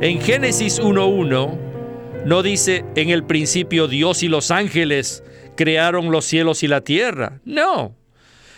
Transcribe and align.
En 0.00 0.20
Génesis 0.20 0.78
1.1 0.78 2.24
no 2.24 2.42
dice 2.44 2.84
en 2.94 3.10
el 3.10 3.24
principio 3.24 3.88
Dios 3.88 4.22
y 4.22 4.28
los 4.28 4.52
ángeles 4.52 5.24
crearon 5.56 6.12
los 6.12 6.24
cielos 6.24 6.62
y 6.62 6.68
la 6.68 6.82
tierra. 6.82 7.40
No. 7.44 7.96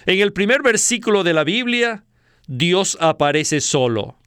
En 0.04 0.20
el 0.20 0.34
primer 0.34 0.60
versículo 0.62 1.24
de 1.24 1.32
la 1.32 1.42
Biblia, 1.42 2.04
Dios 2.46 2.98
aparece 3.00 3.62
solo, 3.62 4.18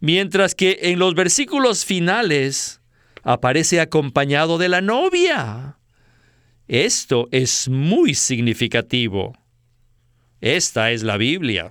mientras 0.00 0.54
que 0.54 0.78
en 0.80 0.98
los 0.98 1.14
versículos 1.14 1.84
finales 1.84 2.80
aparece 3.22 3.78
acompañado 3.78 4.56
de 4.56 4.70
la 4.70 4.80
novia. 4.80 5.78
Esto 6.68 7.28
es 7.32 7.68
muy 7.68 8.14
significativo. 8.14 9.36
Esta 10.40 10.90
es 10.90 11.02
la 11.02 11.18
Biblia. 11.18 11.70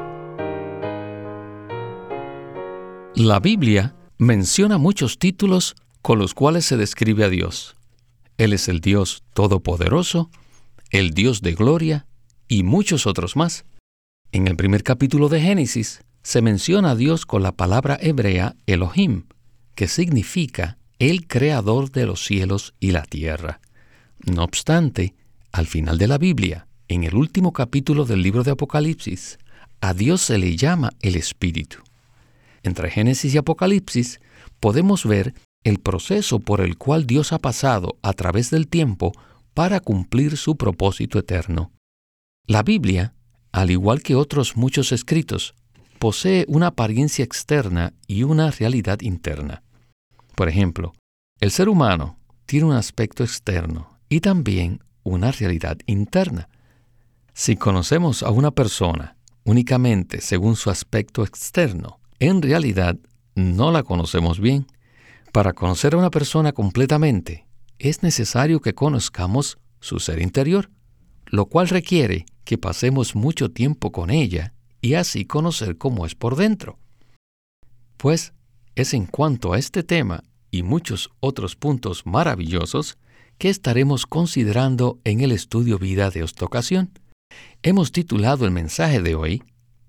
La 3.23 3.39
Biblia 3.39 3.93
menciona 4.17 4.79
muchos 4.79 5.19
títulos 5.19 5.75
con 6.01 6.17
los 6.17 6.33
cuales 6.33 6.65
se 6.65 6.75
describe 6.75 7.23
a 7.23 7.29
Dios. 7.29 7.75
Él 8.39 8.51
es 8.51 8.67
el 8.67 8.79
Dios 8.79 9.21
Todopoderoso, 9.35 10.31
el 10.89 11.11
Dios 11.11 11.43
de 11.43 11.53
Gloria 11.53 12.07
y 12.47 12.63
muchos 12.63 13.05
otros 13.05 13.35
más. 13.35 13.63
En 14.31 14.47
el 14.47 14.55
primer 14.55 14.81
capítulo 14.81 15.29
de 15.29 15.39
Génesis 15.39 16.03
se 16.23 16.41
menciona 16.41 16.91
a 16.91 16.95
Dios 16.95 17.27
con 17.27 17.43
la 17.43 17.51
palabra 17.51 17.95
hebrea 18.01 18.55
Elohim, 18.65 19.25
que 19.75 19.87
significa 19.87 20.79
el 20.97 21.27
creador 21.27 21.91
de 21.91 22.07
los 22.07 22.25
cielos 22.25 22.73
y 22.79 22.89
la 22.89 23.03
tierra. 23.03 23.61
No 24.25 24.43
obstante, 24.43 25.13
al 25.51 25.67
final 25.67 25.99
de 25.99 26.07
la 26.07 26.17
Biblia, 26.17 26.65
en 26.87 27.03
el 27.03 27.13
último 27.13 27.53
capítulo 27.53 28.05
del 28.05 28.23
libro 28.23 28.41
de 28.41 28.49
Apocalipsis, 28.49 29.37
a 29.79 29.93
Dios 29.93 30.21
se 30.21 30.39
le 30.39 30.57
llama 30.57 30.89
el 31.01 31.15
Espíritu. 31.15 31.83
Entre 32.63 32.89
Génesis 32.89 33.33
y 33.33 33.37
Apocalipsis 33.37 34.19
podemos 34.59 35.05
ver 35.05 35.33
el 35.63 35.79
proceso 35.79 36.39
por 36.39 36.61
el 36.61 36.77
cual 36.77 37.05
Dios 37.05 37.33
ha 37.33 37.39
pasado 37.39 37.97
a 38.01 38.13
través 38.13 38.49
del 38.49 38.67
tiempo 38.67 39.11
para 39.53 39.79
cumplir 39.79 40.37
su 40.37 40.55
propósito 40.55 41.19
eterno. 41.19 41.71
La 42.47 42.63
Biblia, 42.63 43.13
al 43.51 43.71
igual 43.71 44.01
que 44.01 44.15
otros 44.15 44.55
muchos 44.55 44.91
escritos, 44.91 45.53
posee 45.99 46.45
una 46.47 46.67
apariencia 46.67 47.23
externa 47.23 47.93
y 48.07 48.23
una 48.23 48.49
realidad 48.49 49.01
interna. 49.01 49.63
Por 50.35 50.49
ejemplo, 50.49 50.93
el 51.39 51.51
ser 51.51 51.69
humano 51.69 52.17
tiene 52.47 52.65
un 52.65 52.73
aspecto 52.73 53.23
externo 53.23 53.99
y 54.09 54.19
también 54.19 54.83
una 55.03 55.31
realidad 55.31 55.77
interna. 55.85 56.49
Si 57.33 57.55
conocemos 57.55 58.23
a 58.23 58.31
una 58.31 58.51
persona 58.51 59.15
únicamente 59.43 60.21
según 60.21 60.55
su 60.55 60.69
aspecto 60.69 61.23
externo, 61.23 62.00
en 62.21 62.43
realidad 62.43 62.97
no 63.33 63.71
la 63.71 63.81
conocemos 63.81 64.39
bien. 64.39 64.67
Para 65.33 65.53
conocer 65.53 65.95
a 65.95 65.97
una 65.97 66.11
persona 66.11 66.53
completamente, 66.53 67.47
es 67.79 68.03
necesario 68.03 68.61
que 68.61 68.75
conozcamos 68.75 69.57
su 69.79 69.99
ser 69.99 70.21
interior, 70.21 70.69
lo 71.25 71.47
cual 71.47 71.67
requiere 71.67 72.25
que 72.43 72.59
pasemos 72.59 73.15
mucho 73.15 73.49
tiempo 73.49 73.91
con 73.91 74.11
ella 74.11 74.53
y 74.81 74.93
así 74.93 75.25
conocer 75.25 75.79
cómo 75.79 76.05
es 76.05 76.13
por 76.13 76.35
dentro. 76.35 76.77
Pues 77.97 78.33
es 78.75 78.93
en 78.93 79.07
cuanto 79.07 79.53
a 79.53 79.57
este 79.57 79.81
tema 79.81 80.23
y 80.51 80.61
muchos 80.61 81.09
otros 81.21 81.55
puntos 81.55 82.05
maravillosos 82.05 82.99
que 83.39 83.49
estaremos 83.49 84.05
considerando 84.05 84.99
en 85.05 85.21
el 85.21 85.31
estudio 85.31 85.79
vida 85.79 86.11
de 86.11 86.23
esta 86.23 86.45
ocasión. 86.45 86.91
Hemos 87.63 87.91
titulado 87.91 88.45
el 88.45 88.51
mensaje 88.51 89.01
de 89.01 89.15
hoy 89.15 89.43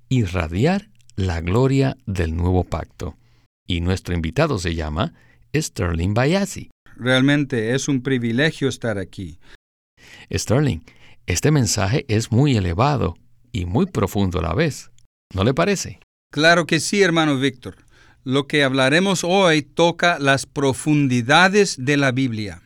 Irradiar 0.08 0.91
la 1.16 1.40
gloria 1.40 1.96
del 2.06 2.36
nuevo 2.36 2.64
pacto. 2.64 3.16
Y 3.66 3.80
nuestro 3.80 4.14
invitado 4.14 4.58
se 4.58 4.74
llama 4.74 5.14
Sterling 5.54 6.14
Bayasi. 6.14 6.70
Realmente 6.96 7.74
es 7.74 7.88
un 7.88 8.02
privilegio 8.02 8.68
estar 8.68 8.98
aquí. 8.98 9.38
Sterling, 10.32 10.80
este 11.26 11.50
mensaje 11.50 12.04
es 12.08 12.32
muy 12.32 12.56
elevado 12.56 13.16
y 13.52 13.66
muy 13.66 13.86
profundo 13.86 14.38
a 14.38 14.42
la 14.42 14.54
vez. 14.54 14.90
¿No 15.34 15.44
le 15.44 15.54
parece? 15.54 16.00
Claro 16.32 16.66
que 16.66 16.80
sí, 16.80 17.02
hermano 17.02 17.38
Víctor. 17.38 17.76
Lo 18.24 18.46
que 18.46 18.64
hablaremos 18.64 19.24
hoy 19.24 19.62
toca 19.62 20.18
las 20.18 20.46
profundidades 20.46 21.76
de 21.78 21.96
la 21.96 22.12
Biblia. 22.12 22.62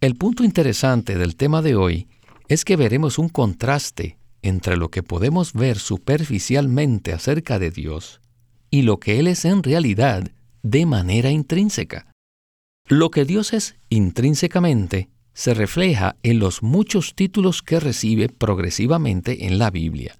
El 0.00 0.14
punto 0.14 0.44
interesante 0.44 1.16
del 1.16 1.36
tema 1.36 1.62
de 1.62 1.74
hoy 1.74 2.08
es 2.48 2.64
que 2.64 2.76
veremos 2.76 3.18
un 3.18 3.28
contraste 3.28 4.18
entre 4.48 4.76
lo 4.76 4.90
que 4.90 5.02
podemos 5.02 5.52
ver 5.52 5.78
superficialmente 5.78 7.12
acerca 7.12 7.58
de 7.58 7.70
Dios 7.70 8.20
y 8.70 8.82
lo 8.82 8.98
que 8.98 9.18
Él 9.18 9.28
es 9.28 9.44
en 9.44 9.62
realidad 9.62 10.30
de 10.62 10.86
manera 10.86 11.30
intrínseca. 11.30 12.12
Lo 12.88 13.10
que 13.10 13.24
Dios 13.24 13.52
es 13.52 13.76
intrínsecamente 13.88 15.08
se 15.34 15.54
refleja 15.54 16.16
en 16.22 16.40
los 16.40 16.62
muchos 16.62 17.14
títulos 17.14 17.62
que 17.62 17.78
recibe 17.78 18.28
progresivamente 18.28 19.46
en 19.46 19.58
la 19.58 19.70
Biblia. 19.70 20.16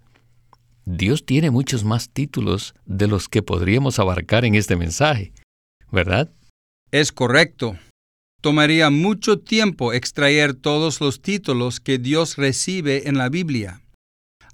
Dios 0.85 1.27
tiene 1.27 1.51
muchos 1.51 1.85
más 1.85 2.09
títulos 2.11 2.75
de 2.87 3.09
los 3.09 3.29
que 3.29 3.43
podríamos 3.43 3.99
abarcar 3.99 4.45
en 4.45 4.55
este 4.55 4.77
mensaje, 4.77 5.33
¿verdad? 5.91 6.31
Es 6.93 7.13
correcto. 7.13 7.77
Tomaría 8.41 8.89
mucho 8.91 9.41
tiempo 9.41 9.93
extraer 9.93 10.55
todos 10.55 11.01
los 11.01 11.21
títulos 11.21 11.81
que 11.81 11.99
Dios 11.99 12.37
recibe 12.37 13.09
en 13.09 13.19
la 13.19 13.29
Biblia. 13.29 13.83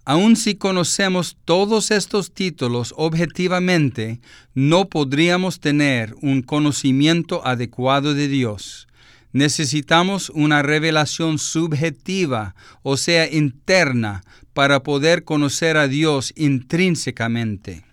Aun 0.06 0.37
si 0.37 0.54
conocemos 0.54 1.38
todos 1.47 1.91
estos 1.91 2.32
títulos 2.32 2.92
objetivamente, 2.97 4.20
no 4.53 4.91
podríamos 4.91 5.60
tener 5.60 6.15
un 6.20 6.42
conocimiento 6.42 7.47
adecuado 7.47 8.12
de 8.12 8.28
Dios. 8.28 8.87
Necesitamos 9.32 10.31
una 10.31 10.62
revelación 10.62 11.38
subjetiva, 11.38 12.54
o 12.82 12.98
sea, 12.98 13.32
interna, 13.32 14.22
para 14.53 14.82
poder 14.82 15.25
conocer 15.25 15.78
a 15.78 15.88
Dios 15.88 16.32
intrínsecamente. 16.36 17.84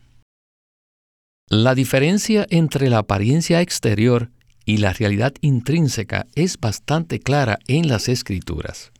La 1.49 1.75
diferencia 1.75 2.45
entre 2.49 2.89
la 2.89 2.99
apariencia 2.99 3.61
exterior 3.61 4.31
y 4.66 4.78
la 4.78 4.93
realidad 4.93 5.33
intrínseca 5.41 6.28
es 6.35 6.57
bastante 6.59 7.19
clara 7.19 7.57
en 7.67 7.88
las 7.88 8.09
Escrituras. 8.09 8.91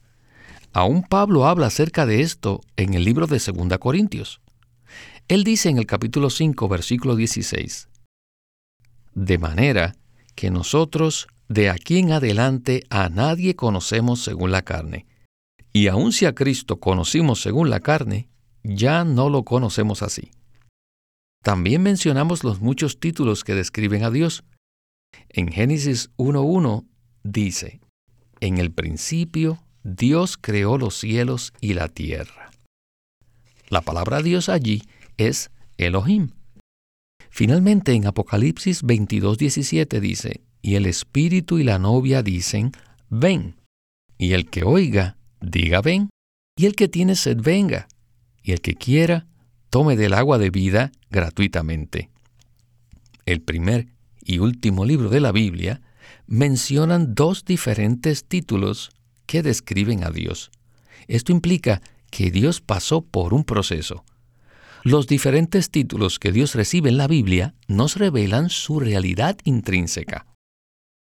Aún 0.73 1.03
Pablo 1.03 1.45
habla 1.45 1.67
acerca 1.67 2.05
de 2.05 2.21
esto 2.21 2.61
en 2.77 2.93
el 2.93 3.03
libro 3.03 3.27
de 3.27 3.39
2 3.39 3.77
Corintios. 3.77 4.41
Él 5.27 5.43
dice 5.43 5.69
en 5.69 5.77
el 5.77 5.85
capítulo 5.85 6.29
5, 6.29 6.67
versículo 6.67 7.15
16, 7.15 7.89
De 9.13 9.37
manera 9.37 9.95
que 10.35 10.49
nosotros 10.49 11.27
de 11.49 11.69
aquí 11.69 11.97
en 11.97 12.13
adelante 12.13 12.83
a 12.89 13.09
nadie 13.09 13.55
conocemos 13.55 14.23
según 14.23 14.51
la 14.51 14.61
carne. 14.61 15.05
Y 15.73 15.87
aun 15.87 16.13
si 16.13 16.25
a 16.25 16.33
Cristo 16.33 16.79
conocimos 16.79 17.41
según 17.41 17.69
la 17.69 17.81
carne, 17.81 18.29
ya 18.63 19.03
no 19.03 19.29
lo 19.29 19.43
conocemos 19.43 20.01
así. 20.01 20.31
También 21.43 21.81
mencionamos 21.81 22.43
los 22.43 22.61
muchos 22.61 22.99
títulos 22.99 23.43
que 23.43 23.55
describen 23.55 24.03
a 24.03 24.11
Dios. 24.11 24.43
En 25.29 25.51
Génesis 25.51 26.11
1.1 26.17 26.85
dice, 27.23 27.81
En 28.40 28.57
el 28.57 28.72
principio 28.72 29.61
Dios 29.83 30.37
creó 30.37 30.78
los 30.78 30.95
cielos 30.95 31.53
y 31.59 31.73
la 31.73 31.87
tierra. 31.87 32.51
La 33.69 33.81
palabra 33.81 34.22
Dios 34.22 34.49
allí 34.49 34.83
es 35.17 35.49
Elohim. 35.78 36.31
Finalmente 37.29 37.93
en 37.93 38.05
Apocalipsis 38.05 38.83
22:17 38.83 39.99
dice, 39.99 40.41
y 40.61 40.75
el 40.75 40.85
Espíritu 40.85 41.57
y 41.57 41.63
la 41.63 41.79
novia 41.79 42.22
dicen, 42.22 42.72
ven, 43.09 43.55
y 44.17 44.33
el 44.33 44.49
que 44.49 44.63
oiga, 44.63 45.17
diga 45.39 45.81
ven, 45.81 46.09
y 46.55 46.66
el 46.66 46.75
que 46.75 46.87
tiene 46.87 47.16
sed 47.16 47.37
venga, 47.41 47.87
y 48.43 48.51
el 48.51 48.61
que 48.61 48.75
quiera, 48.75 49.25
tome 49.69 49.95
del 49.95 50.13
agua 50.13 50.37
de 50.37 50.49
vida 50.49 50.91
gratuitamente. 51.09 52.09
El 53.25 53.41
primer 53.41 53.87
y 54.23 54.39
último 54.39 54.85
libro 54.85 55.09
de 55.09 55.22
la 55.22 55.31
Biblia 55.31 55.81
mencionan 56.27 57.16
dos 57.16 57.45
diferentes 57.45 58.25
títulos 58.25 58.91
que 59.31 59.41
describen 59.41 60.03
a 60.03 60.09
Dios. 60.09 60.51
Esto 61.07 61.31
implica 61.31 61.81
que 62.09 62.31
Dios 62.31 62.59
pasó 62.59 63.01
por 63.01 63.33
un 63.33 63.45
proceso. 63.45 64.03
Los 64.83 65.07
diferentes 65.07 65.69
títulos 65.69 66.19
que 66.19 66.33
Dios 66.33 66.53
recibe 66.53 66.89
en 66.89 66.97
la 66.97 67.07
Biblia 67.07 67.55
nos 67.69 67.95
revelan 67.95 68.49
su 68.49 68.81
realidad 68.81 69.37
intrínseca. 69.45 70.25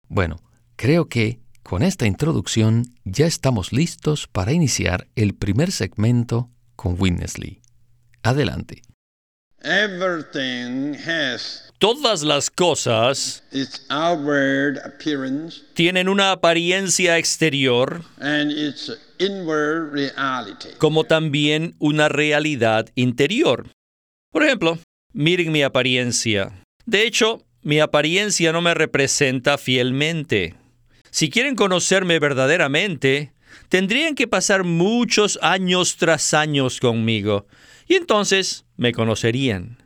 Bueno, 0.07 0.37
creo 0.77 1.09
que 1.09 1.41
con 1.61 1.83
esta 1.83 2.07
introducción 2.07 2.85
ya 3.03 3.25
estamos 3.25 3.73
listos 3.73 4.27
para 4.27 4.53
iniciar 4.53 5.09
el 5.17 5.35
primer 5.35 5.73
segmento 5.73 6.49
con 6.77 6.95
Winnesley. 6.97 7.59
Adelante. 8.23 8.81
Todas 11.77 12.23
las 12.23 12.49
cosas 12.49 13.43
tienen 15.73 16.07
una 16.07 16.31
apariencia 16.31 17.17
exterior 17.17 18.01
como 20.77 21.03
también 21.03 21.75
una 21.79 22.09
realidad 22.09 22.89
interior. 22.95 23.67
Por 24.31 24.43
ejemplo, 24.43 24.79
miren 25.13 25.51
mi 25.51 25.63
apariencia. 25.63 26.53
De 26.85 27.05
hecho, 27.05 27.43
mi 27.61 27.79
apariencia 27.79 28.51
no 28.51 28.61
me 28.61 28.73
representa 28.73 29.57
fielmente. 29.57 30.55
Si 31.11 31.29
quieren 31.29 31.55
conocerme 31.55 32.19
verdaderamente, 32.19 33.33
tendrían 33.69 34.15
que 34.15 34.27
pasar 34.27 34.63
muchos 34.63 35.39
años 35.41 35.97
tras 35.97 36.33
años 36.33 36.79
conmigo, 36.79 37.47
y 37.87 37.95
entonces 37.95 38.65
me 38.77 38.91
conocerían. 38.91 39.84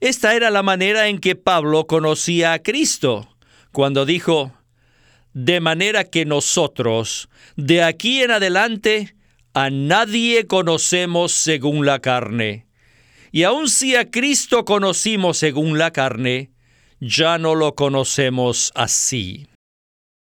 Esta 0.00 0.34
era 0.34 0.48
la 0.48 0.62
manera 0.62 1.08
en 1.08 1.18
que 1.18 1.36
Pablo 1.36 1.86
conocía 1.86 2.54
a 2.54 2.62
Cristo, 2.62 3.28
cuando 3.70 4.06
dijo, 4.06 4.52
de 5.34 5.60
manera 5.60 6.04
que 6.04 6.24
nosotros, 6.24 7.28
de 7.56 7.82
aquí 7.82 8.22
en 8.22 8.30
adelante, 8.30 9.14
a 9.52 9.68
nadie 9.68 10.46
conocemos 10.46 11.32
según 11.32 11.84
la 11.84 12.00
carne. 12.00 12.66
Y 13.30 13.42
aun 13.42 13.68
si 13.68 13.94
a 13.94 14.10
Cristo 14.10 14.64
conocimos 14.64 15.36
según 15.36 15.76
la 15.76 15.92
carne, 15.92 16.50
ya 17.00 17.36
no 17.36 17.54
lo 17.54 17.74
conocemos 17.74 18.72
así. 18.74 19.48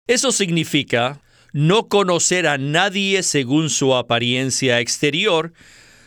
Eso 0.07 0.31
significa 0.31 1.21
no 1.53 1.87
conocer 1.87 2.45
a 2.45 2.59
nadie 2.59 3.23
según 3.23 3.71
su 3.71 3.95
apariencia 3.95 4.79
exterior, 4.79 5.53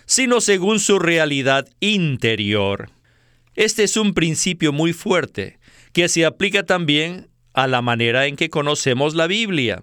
sino 0.07 0.41
según 0.41 0.79
su 0.79 1.01
realidad 1.01 1.69
interior. 1.81 2.91
Este 3.59 3.83
es 3.83 3.97
un 3.97 4.15
principio 4.15 4.73
muy 4.73 4.93
fuerte, 4.93 5.59
que 5.93 6.09
se 6.09 6.25
aplica 6.25 6.63
también 6.63 7.29
a 7.55 7.67
la 7.67 7.83
manera 7.83 8.27
en 8.27 8.37
que 8.37 8.51
conocemos 8.51 9.17
la 9.17 9.27
Biblia. 9.27 9.83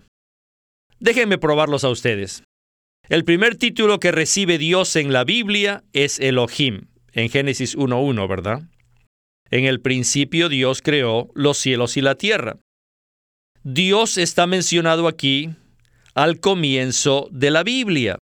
Déjenme 1.02 1.38
probarlos 1.38 1.84
a 1.84 1.90
ustedes. 1.90 2.46
El 3.10 3.26
primer 3.26 3.58
título 3.58 4.00
que 4.00 4.14
recibe 4.14 4.58
Dios 4.58 4.96
en 4.96 5.12
la 5.12 5.26
Biblia 5.26 5.84
es 5.92 6.22
Elohim, 6.22 6.88
en 7.12 7.30
Génesis 7.30 7.78
1.1, 7.78 8.30
¿verdad? 8.30 8.62
En 9.52 9.66
el 9.66 9.82
principio 9.82 10.48
Dios 10.48 10.82
creó 10.82 11.30
los 11.36 11.58
cielos 11.58 11.98
y 11.98 12.02
la 12.02 12.16
tierra. 12.16 12.56
Dios 13.66 14.18
está 14.18 14.48
mencionado 14.48 15.06
aquí 15.06 15.50
al 16.14 16.40
comienzo 16.40 17.28
de 17.30 17.52
la 17.52 17.64
Biblia. 17.64 18.20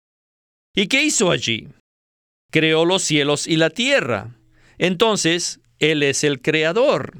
¿Y 0.75 0.89
qué 0.89 1.05
hizo 1.05 1.31
allí? 1.31 1.69
Creó 2.53 2.85
los 2.85 3.03
cielos 3.03 3.47
y 3.47 3.57
la 3.57 3.71
tierra. 3.71 4.38
Entonces, 4.79 5.61
Él 5.79 6.03
es 6.03 6.25
el 6.25 6.41
creador. 6.41 7.15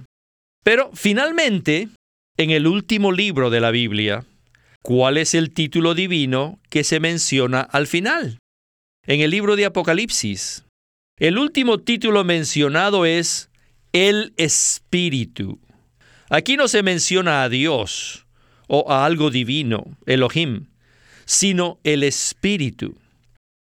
Pero 0.65 0.91
finalmente, 0.95 1.89
en 2.37 2.51
el 2.51 2.67
último 2.67 3.13
libro 3.13 3.51
de 3.51 3.61
la 3.61 3.71
Biblia, 3.71 4.25
¿cuál 4.83 5.19
es 5.19 5.35
el 5.35 5.53
título 5.53 5.95
divino 5.95 6.61
que 6.71 6.85
se 6.85 7.01
menciona 7.01 7.61
al 7.61 7.87
final? 7.87 8.39
En 9.07 9.21
el 9.21 9.31
libro 9.31 9.57
de 9.57 9.65
Apocalipsis. 9.67 10.65
El 11.19 11.39
último 11.39 11.79
título 11.79 12.23
mencionado 12.25 13.05
es 13.05 13.51
el 13.93 14.35
Espíritu. 14.37 15.59
Aquí 16.31 16.57
no 16.57 16.69
se 16.69 16.83
menciona 16.83 17.43
a 17.43 17.49
Dios 17.49 18.27
o 18.69 18.93
a 18.93 19.05
algo 19.05 19.31
divino, 19.31 19.97
Elohim, 20.07 20.67
sino 21.25 21.81
el 21.83 22.05
Espíritu. 22.05 22.97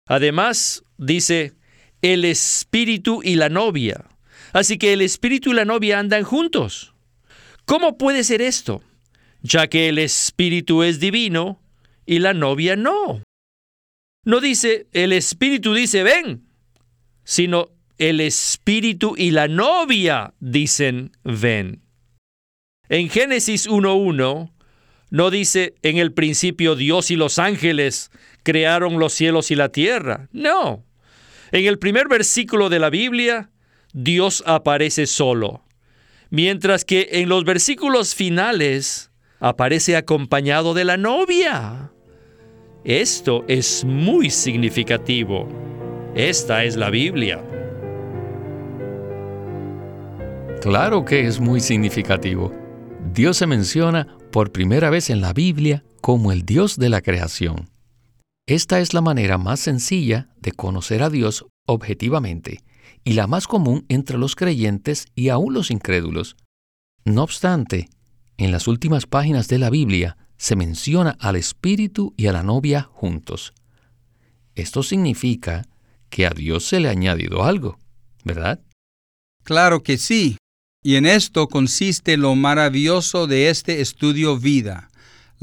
Además, 0.07 0.83
dice, 0.97 1.53
el 2.03 2.25
Espíritu 2.25 3.21
y 3.23 3.35
la 3.35 3.49
novia. 3.49 4.05
Así 4.51 4.77
que 4.77 4.93
el 4.93 5.01
Espíritu 5.01 5.51
y 5.51 5.53
la 5.55 5.65
novia 5.65 5.97
andan 5.97 6.23
juntos. 6.23 6.93
¿Cómo 7.65 7.97
puede 7.97 8.23
ser 8.23 8.41
esto? 8.41 8.83
Ya 9.41 9.67
que 9.67 9.89
el 9.89 9.97
Espíritu 9.97 10.83
es 10.83 10.99
divino 10.99 11.59
y 12.05 12.19
la 12.19 12.33
novia 12.33 12.75
no. 12.75 13.23
No 14.25 14.39
dice, 14.41 14.87
el 14.91 15.13
Espíritu 15.13 15.73
dice, 15.73 16.03
ven, 16.03 16.43
sino 17.23 17.69
el 17.97 18.19
Espíritu 18.19 19.15
y 19.17 19.31
la 19.31 19.47
novia 19.47 20.33
dicen, 20.39 21.11
ven. 21.23 21.81
En 22.89 23.09
Génesis 23.09 23.67
1.1 23.67 24.51
no 25.09 25.31
dice, 25.31 25.75
en 25.83 25.97
el 25.97 26.11
principio 26.11 26.75
Dios 26.75 27.11
y 27.11 27.15
los 27.15 27.39
ángeles 27.39 28.11
crearon 28.43 28.99
los 28.99 29.13
cielos 29.13 29.51
y 29.51 29.55
la 29.55 29.69
tierra. 29.69 30.27
No. 30.33 30.83
En 31.53 31.67
el 31.67 31.77
primer 31.77 32.07
versículo 32.07 32.67
de 32.69 32.79
la 32.79 32.89
Biblia, 32.89 33.51
Dios 33.93 34.43
aparece 34.47 35.05
solo, 35.05 35.61
mientras 36.31 36.83
que 36.83 37.09
en 37.11 37.29
los 37.29 37.45
versículos 37.45 38.15
finales 38.15 39.11
aparece 39.39 39.95
acompañado 39.95 40.73
de 40.73 40.83
la 40.83 40.97
novia. 40.97 41.91
Esto 42.83 43.45
es 43.47 43.85
muy 43.85 44.31
significativo. 44.31 45.47
Esta 46.15 46.63
es 46.63 46.75
la 46.75 46.89
Biblia. 46.89 47.39
Claro 50.59 51.05
que 51.05 51.27
es 51.27 51.39
muy 51.39 51.59
significativo. 51.59 52.51
Dios 53.13 53.37
se 53.37 53.45
menciona 53.45 54.07
por 54.31 54.51
primera 54.51 54.89
vez 54.89 55.11
en 55.11 55.21
la 55.21 55.33
Biblia 55.33 55.83
como 56.01 56.31
el 56.31 56.45
Dios 56.45 56.79
de 56.79 56.89
la 56.89 57.01
creación. 57.01 57.72
Esta 58.45 58.81
es 58.81 58.93
la 58.93 59.01
manera 59.01 59.37
más 59.37 59.61
sencilla 59.61 60.29
de 60.37 60.51
conocer 60.51 61.01
a 61.01 61.09
Dios 61.09 61.45
objetivamente 61.65 62.61
y 63.05 63.13
la 63.13 63.25
más 63.25 63.47
común 63.47 63.85
entre 63.87 64.17
los 64.17 64.35
creyentes 64.35 65.07
y 65.15 65.29
aún 65.29 65.53
los 65.53 65.71
incrédulos. 65.71 66.35
No 67.05 67.23
obstante, 67.23 67.87
en 68.37 68.51
las 68.51 68.67
últimas 68.67 69.05
páginas 69.05 69.47
de 69.47 69.59
la 69.59 69.69
Biblia 69.69 70.17
se 70.37 70.57
menciona 70.57 71.15
al 71.19 71.37
Espíritu 71.37 72.13
y 72.17 72.27
a 72.27 72.33
la 72.33 72.43
novia 72.43 72.83
juntos. 72.91 73.53
Esto 74.55 74.83
significa 74.83 75.63
que 76.09 76.25
a 76.25 76.31
Dios 76.31 76.65
se 76.65 76.81
le 76.81 76.89
ha 76.89 76.91
añadido 76.91 77.43
algo, 77.43 77.79
¿verdad? 78.25 78.61
Claro 79.43 79.83
que 79.83 79.97
sí. 79.97 80.37
Y 80.83 80.95
en 80.95 81.05
esto 81.05 81.47
consiste 81.47 82.17
lo 82.17 82.35
maravilloso 82.35 83.25
de 83.25 83.49
este 83.49 83.79
estudio 83.79 84.37
vida. 84.37 84.89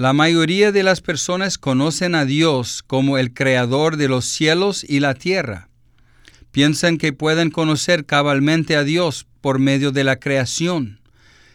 La 0.00 0.14
mayoría 0.14 0.73
de 0.73 0.83
las 0.83 1.02
personas 1.02 1.59
conocen 1.59 2.14
a 2.14 2.25
Dios 2.25 2.83
como 2.83 3.19
el 3.19 3.35
creador 3.35 3.99
de 3.99 4.09
los 4.09 4.25
cielos 4.25 4.83
y 4.83 5.00
la 5.00 5.12
tierra. 5.12 5.69
Piensan 6.52 6.97
que 6.97 7.12
pueden 7.12 7.50
conocer 7.50 8.07
cabalmente 8.07 8.76
a 8.76 8.83
Dios 8.83 9.26
por 9.42 9.59
medio 9.59 9.92
de 9.92 10.04
la 10.04 10.19
creación. 10.19 11.00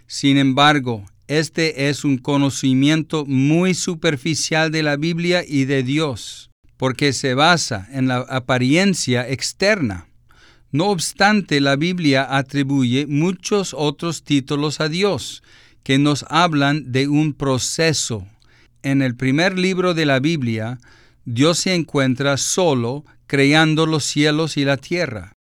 Sin 0.06 0.38
embargo, 0.38 1.08
este 1.28 1.90
es 1.90 2.06
un 2.06 2.20
conocimiento 2.20 3.26
muy 3.26 3.74
superficial 3.74 4.70
de 4.70 4.84
la 4.84 4.96
Biblia 4.96 5.44
y 5.44 5.66
de 5.66 5.82
Dios, 5.82 6.52
porque 6.78 7.14
se 7.14 7.34
basa 7.34 7.88
en 7.94 8.08
la 8.08 8.18
apariencia 8.18 9.28
externa. 9.28 10.08
No 10.72 10.90
obstante, 10.90 11.62
la 11.62 11.78
Biblia 11.78 12.28
atribuye 12.38 13.08
muchos 13.08 13.74
otros 13.76 14.24
títulos 14.24 14.82
a 14.82 14.88
Dios 14.88 15.42
que 15.82 15.98
nos 15.98 16.26
hablan 16.30 16.92
de 16.92 17.08
un 17.08 17.34
proceso. 17.34 18.28
En 18.86 19.02
el 19.02 19.16
primer 19.16 19.58
libro 19.58 19.96
de 19.96 20.06
la 20.06 20.20
Biblia, 20.20 20.78
Dios 21.26 21.58
se 21.58 21.74
encuentra 21.74 22.38
solo 22.38 23.04
creando 23.26 23.88
los 23.88 24.04
cielos 24.04 24.58
y 24.58 24.64
la 24.64 24.78
tierra. 24.78 25.34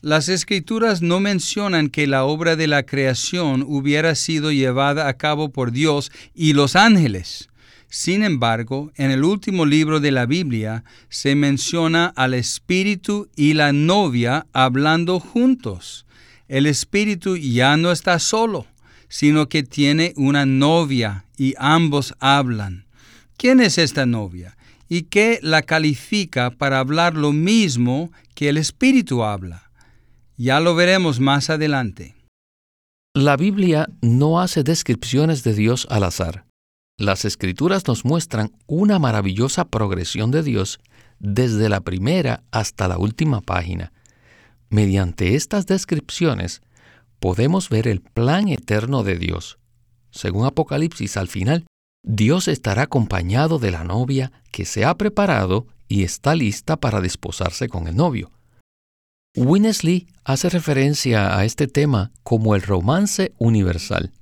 Las 0.00 0.30
escrituras 0.30 1.02
no 1.02 1.20
mencionan 1.20 1.90
que 1.90 2.06
la 2.06 2.24
obra 2.24 2.56
de 2.56 2.66
la 2.66 2.86
creación 2.86 3.66
hubiera 3.68 4.14
sido 4.14 4.50
llevada 4.50 5.08
a 5.08 5.18
cabo 5.18 5.50
por 5.52 5.72
Dios 5.72 6.10
y 6.34 6.54
los 6.54 6.74
ángeles. 6.74 7.50
Sin 7.90 8.24
embargo, 8.24 8.92
en 8.96 9.10
el 9.10 9.24
último 9.24 9.66
libro 9.66 10.00
de 10.00 10.10
la 10.10 10.24
Biblia 10.24 10.84
se 11.10 11.34
menciona 11.34 12.06
al 12.16 12.32
Espíritu 12.32 13.28
y 13.36 13.52
la 13.52 13.74
novia 13.74 14.46
hablando 14.54 15.20
juntos. 15.20 16.06
El 16.48 16.64
Espíritu 16.64 17.36
ya 17.36 17.76
no 17.76 17.92
está 17.92 18.18
solo, 18.18 18.66
sino 19.08 19.48
que 19.48 19.62
tiene 19.62 20.12
una 20.16 20.46
novia 20.46 21.24
y 21.36 21.54
ambos 21.58 22.14
hablan. 22.18 22.86
¿Quién 23.36 23.60
es 23.60 23.78
esta 23.78 24.06
novia? 24.06 24.56
¿Y 24.88 25.02
qué 25.02 25.38
la 25.42 25.62
califica 25.62 26.50
para 26.50 26.78
hablar 26.78 27.14
lo 27.14 27.32
mismo 27.32 28.10
que 28.34 28.48
el 28.48 28.56
Espíritu 28.56 29.22
habla? 29.22 29.70
Ya 30.36 30.60
lo 30.60 30.74
veremos 30.74 31.20
más 31.20 31.50
adelante. 31.50 32.14
La 33.14 33.36
Biblia 33.36 33.88
no 34.00 34.40
hace 34.40 34.62
descripciones 34.62 35.42
de 35.42 35.54
Dios 35.54 35.86
al 35.90 36.04
azar. 36.04 36.44
Las 36.98 37.24
escrituras 37.24 37.86
nos 37.86 38.04
muestran 38.04 38.52
una 38.66 38.98
maravillosa 38.98 39.64
progresión 39.64 40.30
de 40.30 40.42
Dios 40.42 40.80
desde 41.18 41.68
la 41.68 41.80
primera 41.80 42.42
hasta 42.50 42.88
la 42.88 42.98
última 42.98 43.40
página, 43.40 43.92
Mediante 44.70 45.34
estas 45.34 45.64
descripciones 45.64 46.60
podemos 47.20 47.68
ver 47.68 47.88
el 47.88 48.00
plan 48.00 48.48
eterno 48.48 49.02
de 49.02 49.16
Dios. 49.18 49.58
Según 50.10 50.46
Apocalipsis, 50.46 51.16
al 51.16 51.28
final, 51.28 51.66
Dios 52.02 52.48
estará 52.48 52.82
acompañado 52.82 53.58
de 53.58 53.70
la 53.70 53.84
novia 53.84 54.32
que 54.50 54.64
se 54.64 54.84
ha 54.84 54.96
preparado 54.96 55.66
y 55.88 56.04
está 56.04 56.34
lista 56.34 56.76
para 56.76 57.00
desposarse 57.00 57.68
con 57.68 57.86
el 57.86 57.96
novio. 57.96 58.30
Winnesley 59.36 60.08
hace 60.24 60.48
referencia 60.48 61.38
a 61.38 61.44
este 61.44 61.66
tema 61.66 62.12
como 62.22 62.54
el 62.54 62.62
romance 62.62 63.32
universal. 63.38 64.12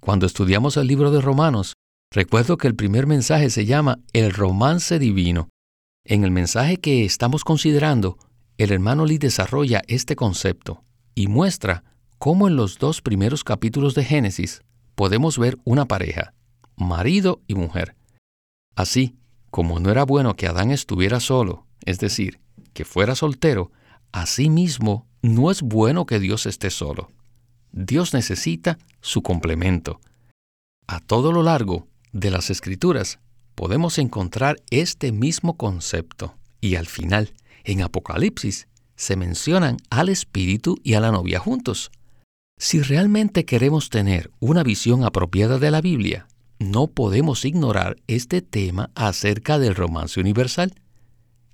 Cuando 0.00 0.26
estudiamos 0.26 0.76
el 0.76 0.86
libro 0.86 1.10
de 1.10 1.20
Romanos, 1.20 1.74
recuerdo 2.12 2.58
que 2.58 2.68
el 2.68 2.74
primer 2.74 3.06
mensaje 3.06 3.50
se 3.50 3.64
llama 3.64 4.00
el 4.12 4.32
romance 4.32 4.98
divino. 4.98 5.48
En 6.04 6.24
el 6.24 6.30
mensaje 6.30 6.76
que 6.76 7.04
estamos 7.04 7.42
considerando, 7.42 8.18
el 8.58 8.70
hermano 8.70 9.06
Lee 9.06 9.18
desarrolla 9.18 9.82
este 9.88 10.14
concepto 10.14 10.84
y 11.14 11.26
muestra 11.28 11.84
cómo 12.24 12.48
en 12.48 12.56
los 12.56 12.78
dos 12.78 13.02
primeros 13.02 13.44
capítulos 13.44 13.94
de 13.94 14.02
Génesis 14.02 14.62
podemos 14.94 15.36
ver 15.36 15.58
una 15.64 15.84
pareja, 15.84 16.32
marido 16.74 17.42
y 17.46 17.54
mujer. 17.54 17.96
Así, 18.74 19.18
como 19.50 19.78
no 19.78 19.90
era 19.90 20.04
bueno 20.04 20.34
que 20.34 20.46
Adán 20.46 20.70
estuviera 20.70 21.20
solo, 21.20 21.66
es 21.84 21.98
decir, 21.98 22.40
que 22.72 22.86
fuera 22.86 23.14
soltero, 23.14 23.72
asimismo 24.10 25.06
no 25.20 25.50
es 25.50 25.60
bueno 25.60 26.06
que 26.06 26.18
Dios 26.18 26.46
esté 26.46 26.70
solo. 26.70 27.12
Dios 27.72 28.14
necesita 28.14 28.78
su 29.02 29.20
complemento. 29.20 30.00
A 30.86 31.00
todo 31.00 31.30
lo 31.30 31.42
largo 31.42 31.88
de 32.12 32.30
las 32.30 32.48
escrituras 32.48 33.18
podemos 33.54 33.98
encontrar 33.98 34.56
este 34.70 35.12
mismo 35.12 35.58
concepto 35.58 36.38
y 36.62 36.76
al 36.76 36.86
final, 36.86 37.34
en 37.64 37.82
Apocalipsis, 37.82 38.66
se 38.96 39.14
mencionan 39.14 39.76
al 39.90 40.08
Espíritu 40.08 40.80
y 40.82 40.94
a 40.94 41.00
la 41.00 41.10
novia 41.12 41.38
juntos. 41.38 41.90
Si 42.58 42.80
realmente 42.80 43.44
queremos 43.44 43.90
tener 43.90 44.30
una 44.38 44.62
visión 44.62 45.04
apropiada 45.04 45.58
de 45.58 45.70
la 45.70 45.80
Biblia, 45.80 46.28
no 46.58 46.86
podemos 46.86 47.44
ignorar 47.44 47.96
este 48.06 48.42
tema 48.42 48.90
acerca 48.94 49.58
del 49.58 49.74
romance 49.74 50.20
universal. 50.20 50.72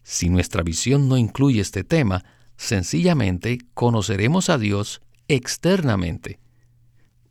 Si 0.02 0.28
nuestra 0.28 0.62
visión 0.62 1.08
no 1.08 1.16
incluye 1.16 1.60
este 1.60 1.84
tema, 1.84 2.24
sencillamente 2.56 3.58
conoceremos 3.74 4.50
a 4.50 4.58
Dios 4.58 5.00
externamente. 5.28 6.38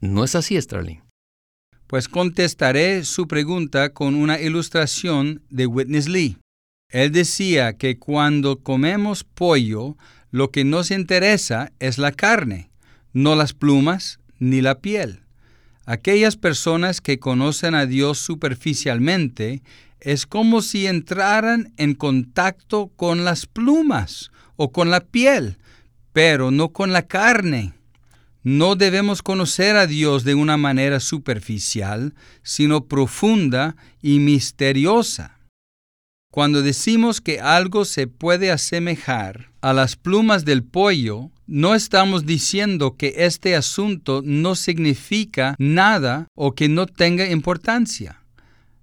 ¿No 0.02 0.24
es 0.24 0.36
así, 0.36 0.60
Sterling? 0.60 1.02
Pues 1.86 2.08
contestaré 2.08 3.04
su 3.04 3.28
pregunta 3.28 3.94
con 3.94 4.16
una 4.16 4.40
ilustración 4.40 5.44
de 5.50 5.68
Witness 5.68 6.08
Lee. 6.08 6.38
Él 6.90 7.12
decía 7.12 7.78
que 7.78 8.00
cuando 8.00 8.62
comemos 8.62 9.24
pollo, 9.24 9.96
lo 10.32 10.52
que 10.52 10.64
nos 10.64 10.92
interesa 10.92 11.72
es 11.80 11.98
la 11.98 12.12
carne, 12.12 12.69
no 13.14 13.36
las 13.36 13.54
plumas 13.54 14.20
ni 14.40 14.62
la 14.62 14.80
piel. 14.80 15.22
Aquellas 15.86 16.38
personas 16.38 17.02
que 17.02 17.20
conocen 17.20 17.74
a 17.74 17.86
Dios 17.86 18.20
superficialmente 18.20 19.64
es 20.00 20.28
como 20.28 20.62
si 20.62 20.88
entraran 20.88 21.74
en 21.78 21.96
contacto 21.96 22.92
con 22.96 23.26
las 23.26 23.46
plumas 23.46 24.32
o 24.56 24.72
con 24.72 24.92
la 24.92 25.02
piel, 25.02 25.58
pero 26.14 26.52
no 26.52 26.70
con 26.70 26.94
la 26.94 27.04
carne. 27.04 27.74
No 28.44 28.76
debemos 28.76 29.22
conocer 29.22 29.76
a 29.76 29.88
Dios 29.88 30.24
de 30.24 30.36
una 30.36 30.58
manera 30.58 31.00
superficial, 31.00 32.14
sino 32.44 32.86
profunda 32.86 33.76
y 34.02 34.20
misteriosa. 34.20 35.39
Cuando 36.32 36.62
decimos 36.62 37.22
que 37.22 37.40
algo 37.40 37.86
se 37.86 38.06
puede 38.06 38.52
asemejar 38.52 39.52
a 39.62 39.74
las 39.74 39.96
plumas 39.96 40.46
del 40.46 40.64
pollo, 40.64 41.32
no 41.48 41.74
estamos 41.74 42.28
diciendo 42.28 42.96
que 42.96 43.16
este 43.18 43.56
asunto 43.56 44.22
no 44.24 44.54
significa 44.54 45.56
nada 45.58 46.28
o 46.36 46.54
que 46.54 46.70
no 46.70 46.86
tenga 46.86 47.28
importancia. 47.32 48.22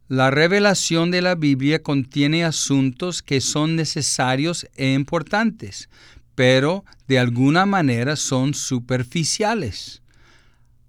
La 0.09 0.33
revelación 0.33 1.13
de 1.13 1.23
la 1.23 1.37
Biblia 1.37 1.85
contiene 1.85 2.45
asuntos 2.45 3.23
que 3.23 3.41
son 3.41 3.77
necesarios 3.77 4.67
e 4.75 4.93
importantes, 4.95 5.89
pero 6.35 6.85
de 7.07 7.21
alguna 7.21 7.65
manera 7.65 8.17
son 8.17 8.55
superficiales. 8.55 10.03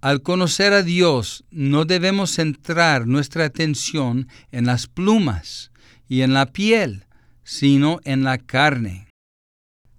Al 0.01 0.23
conocer 0.23 0.73
a 0.73 0.81
Dios, 0.81 1.43
no 1.51 1.85
debemos 1.85 2.31
centrar 2.31 3.05
nuestra 3.05 3.45
atención 3.45 4.27
en 4.51 4.65
las 4.65 4.87
plumas 4.87 5.69
y 6.07 6.21
en 6.21 6.33
la 6.33 6.47
piel, 6.47 7.05
sino 7.43 7.99
en 8.03 8.23
la 8.23 8.37
carne. 8.37 9.07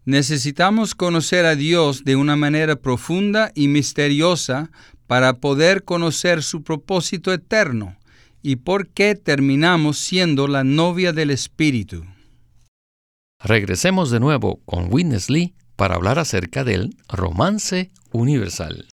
Necesitamos 0.05 0.95
conocer 0.95 1.45
a 1.45 1.55
Dios 1.55 2.05
de 2.05 2.17
una 2.17 2.37
manera 2.37 2.77
profunda 2.77 3.53
y 3.55 3.69
misteriosa 3.69 4.71
para 5.07 5.35
poder 5.35 5.85
conocer 5.85 6.43
su 6.43 6.63
propósito 6.63 7.33
eterno 7.33 7.97
y 8.43 8.57
por 8.57 8.89
qué 8.89 9.15
terminamos 9.15 9.99
siendo 9.99 10.49
la 10.49 10.65
novia 10.65 11.13
del 11.13 11.31
Espíritu. 11.31 12.05
Regresemos 13.43 14.11
de 14.11 14.21
nuevo 14.21 14.61
con 14.65 14.93
Witness 14.93 15.31
Lee 15.31 15.55
para 15.77 15.95
hablar 15.95 16.19
acerca 16.19 16.65
del 16.65 16.97
romance 17.09 17.91
universal. 18.13 18.89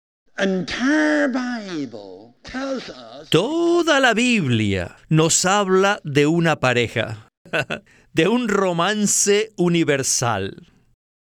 Toda 3.31 4.01
la 4.01 4.15
Biblia 4.15 4.97
nos 5.09 5.45
habla 5.45 6.01
de 6.05 6.27
una 6.27 6.59
pareja, 6.59 7.29
de 8.13 8.29
un 8.29 8.49
romance 8.49 9.53
universal. 9.57 10.67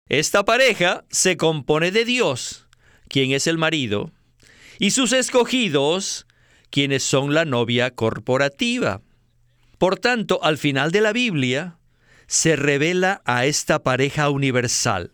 Esta 0.09 0.45
pareja 0.45 1.05
se 1.11 1.37
compone 1.37 1.91
de 1.91 2.05
Dios, 2.05 2.67
quien 3.09 3.33
es 3.33 3.47
el 3.47 3.59
marido, 3.59 4.11
y 4.79 4.91
sus 4.91 5.13
escogidos, 5.13 6.27
quienes 6.71 7.03
son 7.03 7.35
la 7.35 7.45
novia 7.45 7.93
corporativa. 7.93 9.01
Por 9.79 9.99
tanto, 9.99 10.43
al 10.43 10.59
final 10.59 10.91
de 10.91 11.01
la 11.01 11.13
Biblia, 11.13 11.79
se 12.27 12.57
revela 12.57 13.23
a 13.25 13.47
esta 13.47 13.83
pareja 13.83 14.31
universal, 14.31 15.13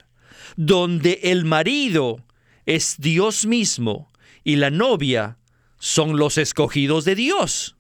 donde 0.57 1.21
el 1.25 1.45
marido 1.45 2.25
es 2.65 2.97
Dios 2.99 3.45
mismo 3.45 4.11
y 4.45 4.57
la 4.57 4.71
novia 4.71 5.39
son 5.79 6.17
los 6.17 6.39
escogidos 6.39 7.05
de 7.05 7.15
Dios. 7.15 7.77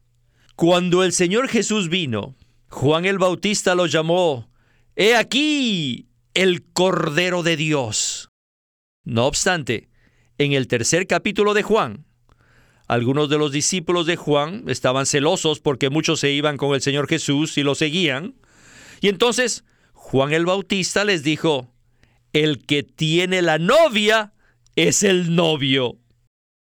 Cuando 0.57 1.05
el 1.05 1.12
Señor 1.12 1.49
Jesús 1.49 1.88
vino, 1.88 2.37
Juan 2.69 3.05
el 3.05 3.19
Bautista 3.19 3.75
lo 3.75 3.87
llamó, 3.87 4.50
He 4.97 5.14
aquí 5.14 6.09
el 6.35 6.64
Cordero 6.73 7.43
de 7.43 7.57
Dios. 7.57 8.31
No 9.05 9.26
obstante, 9.26 9.88
en 10.38 10.52
el 10.52 10.67
tercer 10.67 11.07
capítulo 11.07 11.55
de 11.55 11.62
Juan, 11.62 12.05
algunos 12.88 13.28
de 13.28 13.38
los 13.38 13.52
discípulos 13.52 14.07
de 14.07 14.17
Juan 14.17 14.64
estaban 14.67 15.07
celosos 15.07 15.61
porque 15.61 15.90
muchos 15.90 16.21
se 16.21 16.31
iban 16.33 16.57
con 16.57 16.75
el 16.75 16.81
Señor 16.81 17.07
Jesús 17.07 17.59
y 17.59 17.62
lo 17.62 17.75
seguían. 17.75 18.35
Y 19.00 19.09
entonces 19.09 19.64
Juan 19.93 20.33
el 20.33 20.47
Bautista 20.47 21.05
les 21.05 21.23
dijo, 21.23 21.73
el 22.33 22.64
que 22.64 22.83
tiene 22.83 23.43
la 23.43 23.59
novia 23.59 24.33
es 24.75 25.02
el 25.02 25.35
novio. 25.35 25.99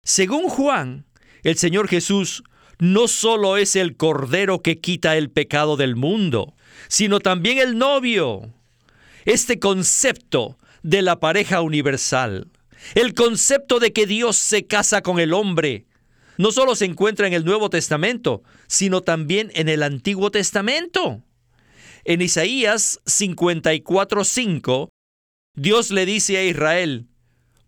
Según 0.05 0.49
Juan, 0.49 1.07
el 1.43 1.57
Señor 1.57 1.89
Jesús 1.89 2.45
no 2.79 3.09
solo 3.09 3.57
es 3.57 3.77
el 3.77 3.97
Cordero 3.97 4.61
que 4.61 4.81
quita 4.81 5.17
el 5.17 5.31
pecado 5.31 5.77
del 5.77 5.97
mundo, 5.97 6.55
sino 6.89 7.21
también 7.21 7.59
el 7.59 7.79
novio 7.79 8.53
este 9.25 9.59
concepto 9.59 10.59
de 10.83 11.03
la 11.03 11.21
pareja 11.21 11.61
universal, 11.61 12.51
el 12.95 13.15
concepto 13.15 13.79
de 13.79 13.93
que 13.93 14.07
Dios 14.07 14.37
se 14.37 14.67
casa 14.67 15.03
con 15.03 15.21
el 15.21 15.33
hombre, 15.33 15.87
no 16.39 16.51
solo 16.51 16.75
se 16.75 16.87
encuentra 16.87 17.27
en 17.27 17.35
el 17.35 17.45
Nuevo 17.45 17.71
Testamento, 17.71 18.43
sino 18.67 19.03
también 19.03 19.53
en 19.55 19.69
el 19.69 19.83
Antiguo 19.83 20.31
Testamento. 20.31 21.23
En 22.05 22.21
Isaías 22.21 23.01
54:5, 23.05 24.89
Dios 25.55 25.91
le 25.91 26.07
dice 26.07 26.39
a 26.39 26.45
Israel, 26.45 27.07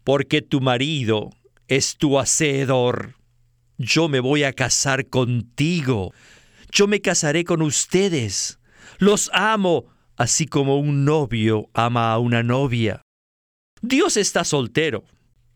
porque 0.02 0.42
tu 0.42 0.60
marido 0.60 1.30
es 1.68 1.96
tu 1.96 2.18
hacedor, 2.18 3.14
yo 3.78 4.08
me 4.08 4.20
voy 4.20 4.44
a 4.44 4.52
casar 4.52 5.08
contigo, 5.08 6.12
yo 6.70 6.86
me 6.86 7.00
casaré 7.00 7.44
con 7.44 7.62
ustedes, 7.62 8.58
los 8.98 9.30
amo 9.32 9.86
así 10.16 10.46
como 10.46 10.78
un 10.78 11.04
novio 11.04 11.68
ama 11.74 12.12
a 12.12 12.18
una 12.18 12.42
novia. 12.42 13.02
Dios 13.82 14.16
está 14.16 14.44
soltero 14.44 15.04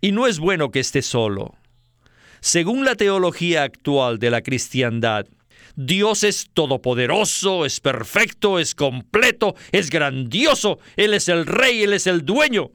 y 0.01 0.13
no 0.13 0.27
es 0.27 0.39
bueno 0.39 0.71
que 0.71 0.81
esté 0.81 1.03
solo. 1.03 1.55
Según 2.41 2.85
la 2.85 2.95
teología 2.95 3.65
actual 3.65 4.19
de 4.19 4.31
la 4.31 4.43
cristiandad, 4.43 5.27
Dios 5.77 6.25
es 6.25 6.49
todopoderoso, 6.53 7.65
es 7.65 7.81
perfecto, 7.81 8.59
es 8.59 8.75
completo, 8.75 9.55
es 9.71 9.91
grandioso, 9.91 10.79
Él 10.97 11.15
es 11.15 11.29
el 11.29 11.47
rey, 11.47 11.85
Él 11.85 11.93
es 11.93 12.07
el 12.07 12.25
dueño. 12.25 12.71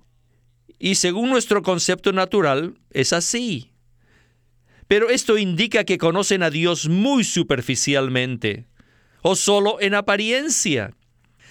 Y 0.79 0.95
según 0.95 1.29
nuestro 1.29 1.61
concepto 1.61 2.13
natural, 2.13 2.75
es 2.91 3.13
así. 3.13 3.72
Pero 4.93 5.09
esto 5.09 5.39
indica 5.39 5.85
que 5.85 5.97
conocen 5.97 6.43
a 6.43 6.51
Dios 6.51 6.87
muy 6.87 7.23
superficialmente, 7.23 8.67
o 9.23 9.35
solo 9.35 9.81
en 9.81 9.95
apariencia. 9.95 10.93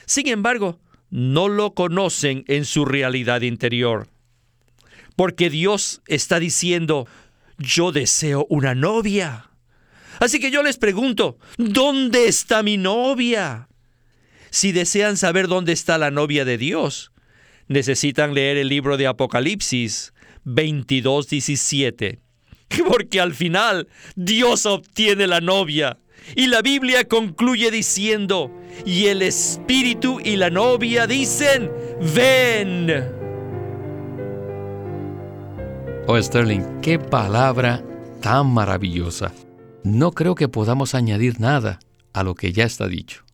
Sin 0.07 0.29
embargo, 0.29 0.79
no 1.11 1.49
lo 1.49 1.75
conocen 1.75 2.45
en 2.47 2.65
su 2.65 2.85
realidad 2.85 3.41
interior. 3.41 4.07
Porque 5.17 5.51
Dios 5.51 6.03
está 6.07 6.39
diciendo, 6.39 7.09
yo 7.59 7.91
deseo 7.91 8.47
una 8.49 8.77
novia. 8.77 9.51
Así 10.21 10.39
que 10.39 10.53
yo 10.53 10.63
les 10.63 10.79
pregunto, 10.79 11.37
¿dónde 11.59 12.29
está 12.29 12.63
mi 12.63 12.77
novia? 12.77 13.67
Si 14.51 14.71
desean 14.71 15.17
saber 15.17 15.49
dónde 15.49 15.73
está 15.73 15.99
la 15.99 16.13
novia 16.13 16.45
de 16.45 16.59
Dios, 16.59 17.11
necesitan 17.67 18.35
leer 18.35 18.57
el 18.57 18.69
libro 18.69 18.97
de 18.97 19.09
Apocalipsis 19.09 20.15
22, 20.45 21.29
17. 21.29 22.21
Porque 22.89 23.21
al 23.21 23.35
final 23.35 23.89
Dios 24.17 24.67
obtiene 24.67 25.27
la 25.27 25.41
novia. 25.41 25.99
Y 26.37 26.47
la 26.47 26.63
Biblia 26.63 27.09
concluye 27.09 27.71
diciendo, 27.71 28.51
y 28.87 29.07
el 29.07 29.23
Espíritu 29.23 30.21
y 30.25 30.37
la 30.37 30.51
novia 30.51 31.07
dicen, 31.07 31.71
ven. 32.15 32.91
Oh 36.07 36.21
Sterling, 36.21 36.81
qué 36.81 36.99
palabra 36.99 37.83
tan 38.21 38.47
maravillosa. 38.53 39.33
No 39.85 40.13
creo 40.13 40.35
que 40.35 40.49
podamos 40.49 40.95
añadir 40.95 41.41
nada 41.41 41.81
a 42.13 42.23
lo 42.23 42.35
que 42.35 42.53
ya 42.53 42.65
está 42.65 42.87
dicho. 42.87 43.25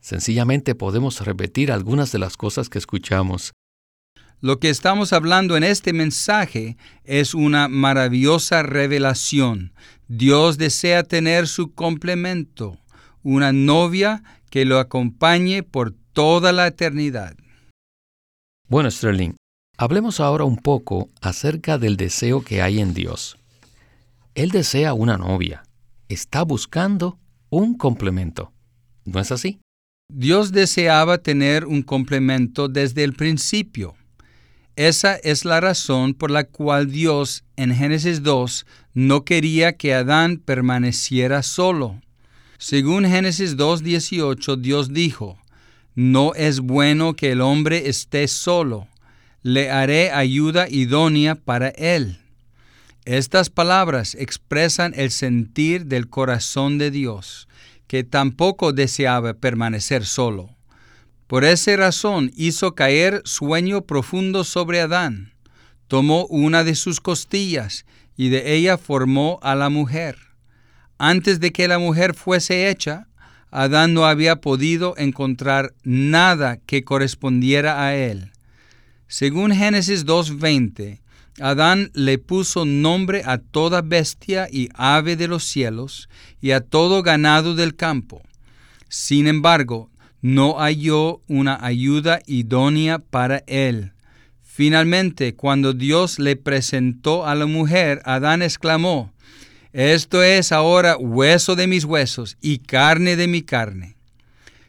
Sencillamente 0.00 0.74
podemos 0.74 1.24
repetir 1.24 1.72
algunas 1.72 2.12
de 2.12 2.18
las 2.18 2.36
cosas 2.36 2.68
que 2.68 2.78
escuchamos. 2.78 3.52
Lo 4.44 4.60
que 4.60 4.68
estamos 4.68 5.14
hablando 5.14 5.56
en 5.56 5.64
este 5.64 5.94
mensaje 5.94 6.76
es 7.04 7.32
una 7.32 7.66
maravillosa 7.66 8.62
revelación. 8.62 9.72
Dios 10.06 10.58
desea 10.58 11.02
tener 11.02 11.48
su 11.48 11.72
complemento, 11.72 12.78
una 13.22 13.54
novia 13.54 14.22
que 14.50 14.66
lo 14.66 14.80
acompañe 14.80 15.62
por 15.62 15.94
toda 16.12 16.52
la 16.52 16.66
eternidad. 16.66 17.38
Bueno, 18.68 18.90
Sterling, 18.90 19.32
hablemos 19.78 20.20
ahora 20.20 20.44
un 20.44 20.58
poco 20.58 21.08
acerca 21.22 21.78
del 21.78 21.96
deseo 21.96 22.42
que 22.42 22.60
hay 22.60 22.80
en 22.80 22.92
Dios. 22.92 23.38
Él 24.34 24.50
desea 24.50 24.92
una 24.92 25.16
novia, 25.16 25.62
está 26.10 26.42
buscando 26.42 27.18
un 27.48 27.78
complemento. 27.78 28.52
¿No 29.06 29.20
es 29.20 29.32
así? 29.32 29.58
Dios 30.12 30.52
deseaba 30.52 31.16
tener 31.16 31.64
un 31.64 31.80
complemento 31.80 32.68
desde 32.68 33.04
el 33.04 33.14
principio. 33.14 33.94
Esa 34.76 35.14
es 35.14 35.44
la 35.44 35.60
razón 35.60 36.14
por 36.14 36.32
la 36.32 36.44
cual 36.44 36.90
Dios 36.90 37.44
en 37.56 37.72
Génesis 37.72 38.24
2 38.24 38.66
no 38.94 39.24
quería 39.24 39.76
que 39.76 39.94
Adán 39.94 40.38
permaneciera 40.38 41.44
solo. 41.44 42.00
Según 42.58 43.04
Génesis 43.04 43.56
2.18, 43.56 44.56
Dios 44.56 44.92
dijo, 44.92 45.38
No 45.94 46.34
es 46.34 46.58
bueno 46.58 47.14
que 47.14 47.32
el 47.32 47.40
hombre 47.40 47.88
esté 47.88 48.26
solo, 48.26 48.88
le 49.42 49.70
haré 49.70 50.10
ayuda 50.10 50.68
idónea 50.68 51.36
para 51.36 51.68
él. 51.68 52.18
Estas 53.04 53.50
palabras 53.50 54.16
expresan 54.16 54.92
el 54.96 55.12
sentir 55.12 55.86
del 55.86 56.08
corazón 56.08 56.78
de 56.78 56.90
Dios, 56.90 57.48
que 57.86 58.02
tampoco 58.02 58.72
deseaba 58.72 59.34
permanecer 59.34 60.04
solo. 60.04 60.50
Por 61.26 61.44
esa 61.44 61.76
razón 61.76 62.30
hizo 62.36 62.74
caer 62.74 63.22
sueño 63.24 63.82
profundo 63.82 64.44
sobre 64.44 64.80
Adán. 64.80 65.32
Tomó 65.88 66.26
una 66.26 66.64
de 66.64 66.74
sus 66.74 67.00
costillas 67.00 67.86
y 68.16 68.28
de 68.28 68.54
ella 68.54 68.78
formó 68.78 69.38
a 69.42 69.54
la 69.54 69.70
mujer. 69.70 70.18
Antes 70.98 71.40
de 71.40 71.52
que 71.52 71.66
la 71.66 71.78
mujer 71.78 72.14
fuese 72.14 72.68
hecha, 72.68 73.08
Adán 73.50 73.94
no 73.94 74.04
había 74.06 74.36
podido 74.36 74.94
encontrar 74.96 75.74
nada 75.82 76.58
que 76.66 76.84
correspondiera 76.84 77.84
a 77.84 77.94
él. 77.94 78.32
Según 79.06 79.52
Génesis 79.52 80.04
2.20, 80.04 81.00
Adán 81.40 81.90
le 81.94 82.18
puso 82.18 82.64
nombre 82.64 83.22
a 83.24 83.38
toda 83.38 83.82
bestia 83.82 84.48
y 84.50 84.68
ave 84.74 85.16
de 85.16 85.28
los 85.28 85.44
cielos 85.44 86.08
y 86.40 86.50
a 86.50 86.60
todo 86.60 87.02
ganado 87.02 87.54
del 87.54 87.74
campo. 87.74 88.22
Sin 88.88 89.26
embargo, 89.26 89.90
no 90.24 90.58
halló 90.58 91.20
una 91.28 91.58
ayuda 91.60 92.22
idónea 92.24 92.98
para 92.98 93.44
él. 93.46 93.92
Finalmente, 94.42 95.34
cuando 95.34 95.74
Dios 95.74 96.18
le 96.18 96.34
presentó 96.34 97.26
a 97.26 97.34
la 97.34 97.44
mujer, 97.44 98.00
Adán 98.06 98.40
exclamó, 98.40 99.12
Esto 99.74 100.22
es 100.22 100.50
ahora 100.50 100.96
hueso 100.96 101.56
de 101.56 101.66
mis 101.66 101.84
huesos 101.84 102.38
y 102.40 102.60
carne 102.60 103.16
de 103.16 103.28
mi 103.28 103.42
carne. 103.42 103.96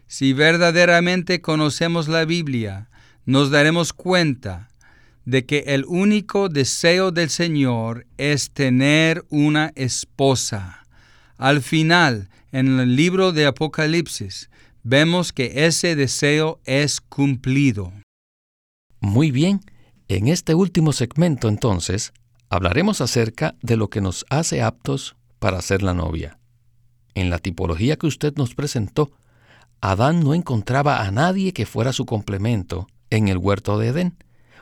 Si 0.07 0.33
verdaderamente 0.33 1.39
conocemos 1.39 2.09
la 2.09 2.25
Biblia, 2.25 2.89
nos 3.23 3.49
daremos 3.49 3.93
cuenta 3.93 4.67
de 5.23 5.45
que 5.45 5.63
el 5.67 5.85
único 5.87 6.49
deseo 6.49 7.11
del 7.11 7.29
Señor 7.29 8.05
es 8.17 8.51
tener 8.51 9.23
una 9.29 9.71
esposa. 9.75 10.85
Al 11.37 11.61
final, 11.61 12.27
en 12.51 12.77
el 12.77 12.97
libro 12.97 13.31
de 13.31 13.45
Apocalipsis, 13.45 14.49
vemos 14.85 15.33
que 15.33 15.65
ese 15.65 15.95
deseo 15.95 16.61
es 16.63 17.01
cumplido. 17.01 17.91
Muy 18.99 19.31
bien, 19.31 19.61
en 20.07 20.27
este 20.27 20.53
último 20.53 20.93
segmento 20.93 21.49
entonces 21.49 22.13
hablaremos 22.49 23.01
acerca 23.01 23.55
de 23.63 23.77
lo 23.77 23.89
que 23.89 23.99
nos 23.99 24.27
hace 24.29 24.61
aptos 24.61 25.15
para 25.39 25.59
ser 25.63 25.81
la 25.81 25.95
novia. 25.95 26.37
En 27.15 27.31
la 27.31 27.39
tipología 27.39 27.97
que 27.97 28.05
usted 28.05 28.35
nos 28.35 28.53
presentó, 28.53 29.11
Adán 29.81 30.23
no 30.23 30.35
encontraba 30.35 31.01
a 31.01 31.09
nadie 31.09 31.51
que 31.51 31.65
fuera 31.65 31.91
su 31.91 32.05
complemento 32.05 32.87
en 33.09 33.27
el 33.27 33.39
huerto 33.39 33.79
de 33.79 33.87
Edén, 33.87 34.17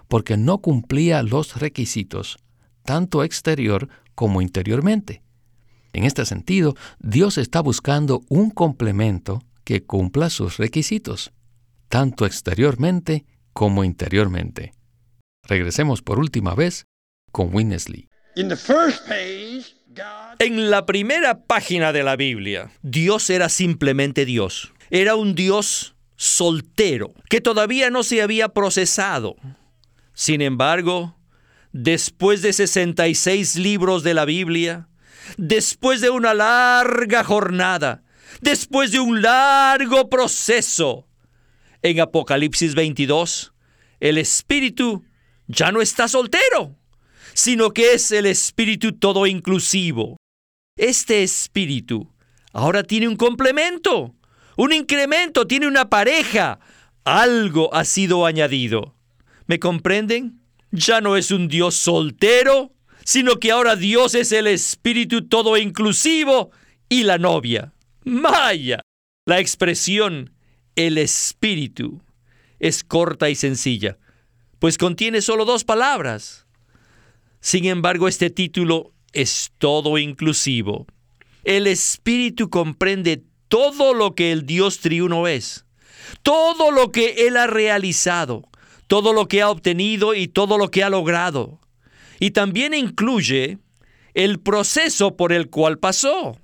porque 0.08 0.38
no 0.38 0.60
cumplía 0.60 1.22
los 1.22 1.60
requisitos, 1.60 2.38
tanto 2.84 3.26
exterior 3.26 3.90
como 4.16 4.42
interiormente. 4.42 5.22
En 5.92 6.06
este 6.06 6.26
sentido, 6.26 6.76
Dios 7.00 7.38
está 7.38 7.60
buscando 7.60 8.22
un 8.30 8.52
complemento 8.52 9.44
que 9.64 9.84
cumpla 9.84 10.30
sus 10.30 10.58
requisitos, 10.58 11.32
tanto 11.90 12.26
exteriormente 12.26 13.26
como 13.54 13.84
interiormente. 13.84 14.74
Regresemos 15.44 16.02
por 16.02 16.20
última 16.20 16.56
vez 16.56 16.86
con 17.32 17.54
Winnesley. 17.54 18.08
En 20.40 20.72
la 20.72 20.86
primera 20.86 21.44
página 21.44 21.94
de 21.94 22.04
la 22.04 22.16
Biblia, 22.16 22.72
Dios 22.82 23.30
era 23.30 23.50
simplemente 23.50 24.26
Dios. 24.26 24.74
Era 24.90 25.16
un 25.16 25.36
Dios 25.36 25.96
soltero, 26.16 27.14
que 27.30 27.42
todavía 27.42 27.90
no 27.90 28.04
se 28.04 28.22
había 28.22 28.50
procesado. 28.50 29.36
Sin 30.14 30.42
embargo, 30.42 31.16
después 31.72 32.42
de 32.42 32.54
66 32.54 33.56
libros 33.56 34.04
de 34.04 34.14
la 34.14 34.26
Biblia, 34.26 34.88
después 35.38 36.02
de 36.02 36.10
una 36.10 36.34
larga 36.34 37.24
jornada, 37.24 38.04
después 38.42 38.92
de 38.92 39.00
un 39.00 39.22
largo 39.22 40.10
proceso. 40.10 41.08
En 41.82 42.00
Apocalipsis 42.00 42.76
22, 42.76 43.54
el 44.00 44.18
Espíritu 44.18 45.04
ya 45.48 45.72
no 45.72 45.82
está 45.82 46.08
soltero, 46.08 46.78
sino 47.34 47.72
que 47.72 47.94
es 47.94 48.12
el 48.12 48.26
Espíritu 48.26 48.94
todo 48.94 49.28
inclusivo. 49.28 50.18
Este 50.78 51.24
Espíritu 51.24 52.12
ahora 52.54 52.84
tiene 52.84 53.08
un 53.08 53.16
complemento, 53.16 54.16
un 54.56 54.74
incremento, 54.74 55.46
tiene 55.46 55.68
una 55.68 55.90
pareja. 55.90 56.60
Algo 57.04 57.74
ha 57.74 57.84
sido 57.84 58.26
añadido. 58.26 58.96
¿Me 59.46 59.60
comprenden? 59.60 60.40
Ya 60.72 61.02
no 61.02 61.18
es 61.18 61.32
un 61.32 61.48
Dios 61.48 61.76
soltero, 61.76 62.72
sino 63.04 63.40
que 63.40 63.52
ahora 63.52 63.76
Dios 63.76 64.16
es 64.16 64.32
el 64.32 64.48
Espíritu 64.48 65.28
todo 65.28 65.58
inclusivo 65.58 66.52
y 66.88 67.04
la 67.04 67.18
novia. 67.18 67.74
Maya. 68.06 68.82
La 69.26 69.40
expresión 69.40 70.34
el 70.76 70.98
espíritu 70.98 72.02
es 72.60 72.84
corta 72.84 73.30
y 73.30 73.36
sencilla, 73.36 73.98
pues 74.60 74.78
contiene 74.78 75.22
solo 75.22 75.46
dos 75.46 75.64
palabras. 75.64 76.46
Sin 77.40 77.66
embargo, 77.66 78.08
este 78.08 78.30
título 78.30 78.94
es 79.12 79.52
todo 79.58 79.98
inclusivo. 79.98 80.88
El 81.44 81.68
espíritu 81.68 82.50
comprende 82.50 83.24
todo 83.48 83.94
lo 83.94 84.16
que 84.16 84.32
el 84.32 84.46
Dios 84.46 84.80
triuno 84.80 85.28
es, 85.28 85.66
todo 86.22 86.72
lo 86.72 86.92
que 86.92 87.28
Él 87.28 87.38
ha 87.38 87.48
realizado, 87.48 88.44
todo 88.88 89.14
lo 89.14 89.28
que 89.28 89.42
ha 89.42 89.50
obtenido 89.50 90.16
y 90.16 90.28
todo 90.28 90.58
lo 90.58 90.72
que 90.72 90.84
ha 90.84 90.90
logrado. 90.90 91.60
Y 92.20 92.32
también 92.32 92.74
incluye 92.74 93.60
el 94.14 94.40
proceso 94.40 95.18
por 95.18 95.34
el 95.34 95.50
cual 95.50 95.80
pasó. 95.80 96.38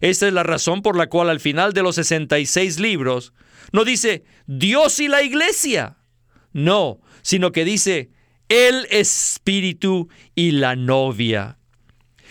Esta 0.00 0.26
es 0.26 0.32
la 0.32 0.42
razón 0.42 0.82
por 0.82 0.96
la 0.96 1.08
cual 1.08 1.30
al 1.30 1.40
final 1.40 1.72
de 1.72 1.82
los 1.82 1.96
66 1.96 2.80
libros 2.80 3.32
no 3.72 3.84
dice 3.84 4.24
Dios 4.46 5.00
y 5.00 5.08
la 5.08 5.22
iglesia. 5.22 5.96
No, 6.52 7.00
sino 7.22 7.52
que 7.52 7.64
dice 7.64 8.10
el 8.48 8.86
Espíritu 8.90 10.08
y 10.34 10.52
la 10.52 10.76
novia. 10.76 11.58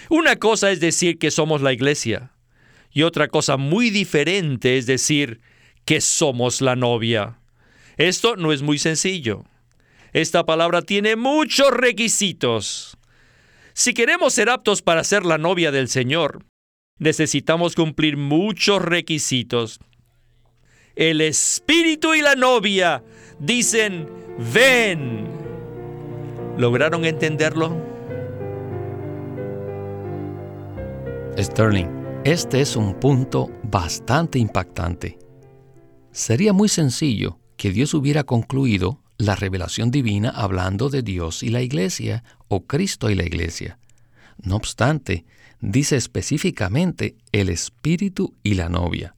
Una 0.10 0.36
cosa 0.38 0.72
es 0.72 0.80
decir 0.80 1.18
que 1.18 1.32
somos 1.32 1.62
la 1.62 1.74
iglesia 1.74 2.34
y 2.92 3.04
otra 3.04 3.28
cosa 3.28 3.58
muy 3.58 3.90
diferente 3.90 4.78
es 4.78 4.86
decir 4.86 5.42
que 5.86 6.02
somos 6.02 6.62
la 6.62 6.76
novia. 6.76 7.40
Esto 7.98 8.36
no 8.36 8.54
es 8.54 8.62
muy 8.62 8.80
sencillo. 8.80 9.46
Esta 10.14 10.46
palabra 10.46 10.82
tiene 10.82 11.16
muchos 11.16 11.72
requisitos. 11.72 12.98
Si 13.74 13.94
queremos 13.94 14.34
ser 14.34 14.50
aptos 14.50 14.82
para 14.82 15.04
ser 15.04 15.26
la 15.26 15.40
novia 15.40 15.72
del 15.72 15.90
Señor, 15.90 16.46
necesitamos 17.04 17.76
cumplir 17.76 18.18
muchos 18.18 18.82
requisitos. 18.82 19.80
El 20.96 21.22
espíritu 21.22 22.14
y 22.14 22.22
la 22.22 22.36
novia 22.36 23.04
dicen, 23.40 24.08
ven. 24.54 25.28
¿Lograron 26.58 27.06
entenderlo? 27.06 27.76
Sterling, 31.38 31.88
este 32.26 32.62
es 32.62 32.76
un 32.76 32.94
punto 33.00 33.50
bastante 33.64 34.38
impactante. 34.40 35.18
Sería 36.12 36.54
muy 36.54 36.70
sencillo 36.70 37.40
que 37.58 37.72
Dios 37.72 37.94
hubiera 37.96 38.24
concluido 38.24 39.02
la 39.18 39.36
revelación 39.36 39.90
divina 39.90 40.30
hablando 40.30 40.90
de 40.90 41.02
Dios 41.02 41.44
y 41.44 41.50
la 41.50 41.62
iglesia, 41.62 42.24
o 42.48 42.66
Cristo 42.66 43.10
y 43.10 43.16
la 43.16 43.24
iglesia. 43.24 43.80
No 44.38 44.56
obstante, 44.58 45.26
dice 45.64 45.96
específicamente 45.96 47.16
el 47.32 47.48
espíritu 47.48 48.36
y 48.44 48.56
la 48.56 48.68
novia. 48.68 49.16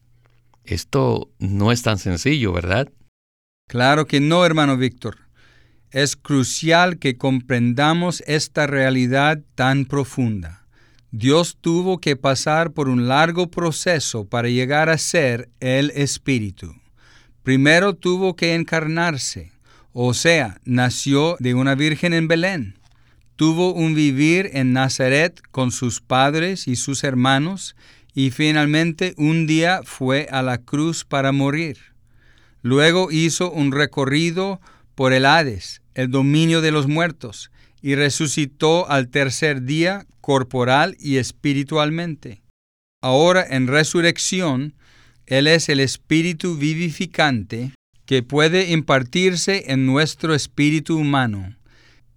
Esto 0.63 1.31
no 1.39 1.71
es 1.71 1.81
tan 1.81 1.97
sencillo, 1.97 2.53
¿verdad? 2.53 2.87
Claro 3.67 4.05
que 4.05 4.19
no, 4.19 4.45
hermano 4.45 4.77
Víctor. 4.77 5.17
Es 5.89 6.15
crucial 6.15 6.99
que 6.99 7.17
comprendamos 7.17 8.21
esta 8.27 8.67
realidad 8.67 9.41
tan 9.55 9.85
profunda. 9.85 10.67
Dios 11.09 11.57
tuvo 11.59 11.99
que 11.99 12.15
pasar 12.15 12.73
por 12.73 12.89
un 12.89 13.07
largo 13.07 13.49
proceso 13.49 14.25
para 14.25 14.47
llegar 14.47 14.89
a 14.89 14.99
ser 14.99 15.49
el 15.59 15.91
Espíritu. 15.95 16.75
Primero 17.41 17.95
tuvo 17.95 18.35
que 18.35 18.53
encarnarse, 18.53 19.51
o 19.93 20.13
sea, 20.13 20.59
nació 20.63 21.37
de 21.39 21.55
una 21.55 21.73
virgen 21.73 22.13
en 22.13 22.27
Belén. 22.27 22.77
Tuvo 23.35 23.73
un 23.73 23.95
vivir 23.95 24.51
en 24.53 24.71
Nazaret 24.71 25.41
con 25.51 25.71
sus 25.71 25.99
padres 25.99 26.69
y 26.69 26.77
sus 26.77 27.03
hermanos 27.03 27.75
y 28.13 28.31
finalmente 28.31 29.13
un 29.17 29.45
día 29.45 29.81
fue 29.83 30.27
a 30.31 30.41
la 30.41 30.59
cruz 30.59 31.03
para 31.03 31.33
morir. 31.33 31.77
Luego 32.61 33.11
hizo 33.11 33.51
un 33.51 33.73
recorrido 33.73 34.61
por 34.95 35.11
el 35.11 35.25
Hades, 35.25 35.81
el 35.95 36.09
dominio 36.09 36.61
de 36.61 36.71
los 36.71 36.87
muertos, 36.87 37.51
y 37.81 37.95
resucitó 37.95 38.89
al 38.89 39.09
tercer 39.09 39.63
día 39.63 40.05
corporal 40.21 40.95
y 40.97 41.17
espiritualmente. 41.17 42.41
Ahora 43.01 43.45
en 43.47 43.67
resurrección, 43.67 44.75
Él 45.25 45.47
es 45.47 45.67
el 45.67 45.81
espíritu 45.81 46.55
vivificante 46.55 47.73
que 48.05 48.23
puede 48.23 48.71
impartirse 48.71 49.65
en 49.73 49.85
nuestro 49.85 50.33
espíritu 50.33 50.97
humano 50.97 51.53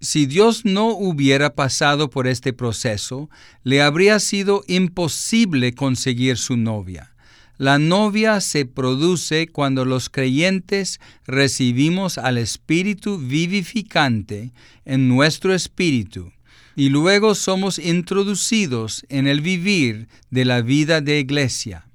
si 0.00 0.26
Dios 0.26 0.64
no 0.64 0.88
hubiera 0.90 1.54
pasado 1.54 2.10
por 2.10 2.26
este 2.26 2.52
proceso, 2.52 3.28
le 3.64 3.82
habría 3.82 4.20
sido 4.20 4.62
imposible 4.68 5.74
conseguir 5.74 6.36
su 6.36 6.56
novia. 6.56 7.14
La 7.56 7.80
novia 7.80 8.40
se 8.40 8.66
produce 8.66 9.48
cuando 9.48 9.84
los 9.84 10.08
creyentes 10.10 11.00
recibimos 11.26 12.16
al 12.16 12.38
Espíritu 12.38 13.18
vivificante 13.18 14.52
en 14.84 15.08
nuestro 15.08 15.52
espíritu 15.52 16.30
y 16.76 16.90
luego 16.90 17.34
somos 17.34 17.80
introducidos 17.80 19.04
en 19.08 19.26
el 19.26 19.40
vivir 19.40 20.06
de 20.30 20.44
la 20.44 20.62
vida 20.62 21.00
de 21.00 21.18
iglesia. 21.18 21.88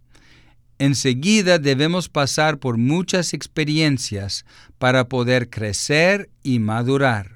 Enseguida 0.77 1.57
debemos 1.57 2.09
pasar 2.09 2.57
por 2.57 2.77
muchas 2.77 3.33
experiencias 3.33 4.43
para 4.79 5.07
poder 5.07 5.49
crecer 5.49 6.29
y 6.43 6.59
madurar. 6.59 7.32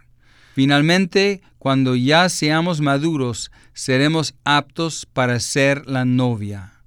Finalmente, 0.58 1.43
cuando 1.60 1.96
ya 1.96 2.28
seamos 2.30 2.82
maduros, 2.82 3.52
seremos 3.76 4.34
aptos 4.43 5.06
para 5.06 5.39
ser 5.39 5.86
la 5.86 6.04
novia. 6.04 6.82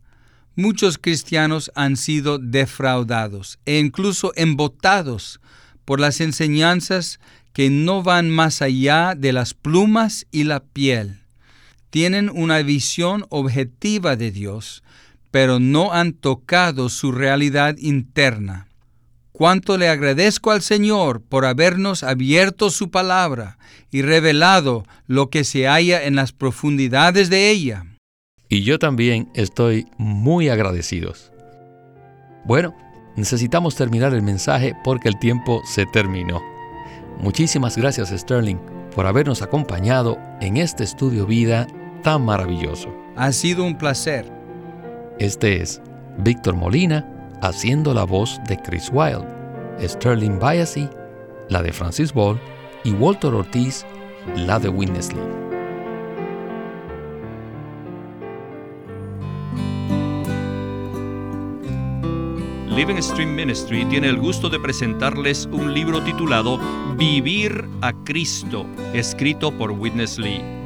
Muchos 0.56 0.98
cristianos 0.98 1.70
han 1.76 1.96
sido 1.96 2.38
defraudados 2.38 3.60
e 3.66 3.78
incluso 3.78 4.32
embotados 4.34 5.40
por 5.84 6.00
las 6.00 6.20
enseñanzas 6.20 7.20
que 7.52 7.70
no 7.70 8.02
van 8.02 8.28
más 8.28 8.60
allá 8.60 9.14
de 9.16 9.32
las 9.32 9.54
plumas 9.54 10.26
y 10.32 10.42
la 10.42 10.64
piel. 10.64 11.20
Tienen 11.90 12.28
una 12.28 12.62
visión 12.62 13.24
objetiva 13.28 14.16
de 14.16 14.32
Dios, 14.32 14.82
pero 15.30 15.60
no 15.60 15.92
han 15.92 16.12
tocado 16.14 16.88
su 16.88 17.12
realidad 17.12 17.76
interna. 17.78 18.66
Cuánto 19.40 19.78
le 19.78 19.88
agradezco 19.88 20.50
al 20.50 20.60
Señor 20.60 21.22
por 21.22 21.46
habernos 21.46 22.02
abierto 22.02 22.68
su 22.68 22.90
palabra 22.90 23.56
y 23.90 24.02
revelado 24.02 24.84
lo 25.06 25.30
que 25.30 25.44
se 25.44 25.66
halla 25.66 26.04
en 26.04 26.14
las 26.14 26.32
profundidades 26.32 27.30
de 27.30 27.48
ella. 27.48 27.86
Y 28.50 28.64
yo 28.64 28.78
también 28.78 29.30
estoy 29.32 29.86
muy 29.96 30.50
agradecidos. 30.50 31.32
Bueno, 32.44 32.76
necesitamos 33.16 33.76
terminar 33.76 34.12
el 34.12 34.20
mensaje 34.20 34.74
porque 34.84 35.08
el 35.08 35.18
tiempo 35.18 35.62
se 35.64 35.86
terminó. 35.86 36.42
Muchísimas 37.18 37.78
gracias 37.78 38.10
Sterling 38.10 38.58
por 38.94 39.06
habernos 39.06 39.40
acompañado 39.40 40.18
en 40.42 40.58
este 40.58 40.84
estudio 40.84 41.24
vida 41.24 41.66
tan 42.02 42.26
maravilloso. 42.26 42.94
Ha 43.16 43.32
sido 43.32 43.64
un 43.64 43.78
placer. 43.78 44.30
Este 45.18 45.62
es 45.62 45.80
Víctor 46.18 46.56
Molina 46.56 47.19
haciendo 47.42 47.94
la 47.94 48.04
voz 48.04 48.40
de 48.48 48.56
Chris 48.56 48.90
Wilde, 48.92 49.26
Sterling 49.80 50.38
Biasi, 50.38 50.88
la 51.48 51.62
de 51.62 51.72
Francis 51.72 52.12
Ball 52.12 52.38
y 52.84 52.92
Walter 52.92 53.32
Ortiz, 53.34 53.84
la 54.36 54.58
de 54.58 54.68
Witness 54.68 55.12
Lee. 55.12 55.20
Living 62.68 63.02
Stream 63.02 63.34
Ministry 63.34 63.84
tiene 63.86 64.08
el 64.08 64.18
gusto 64.18 64.48
de 64.48 64.58
presentarles 64.58 65.46
un 65.52 65.74
libro 65.74 66.02
titulado 66.02 66.58
Vivir 66.96 67.68
a 67.82 67.92
Cristo, 68.04 68.64
escrito 68.94 69.50
por 69.52 69.72
Witness 69.72 70.18
Lee. 70.18 70.59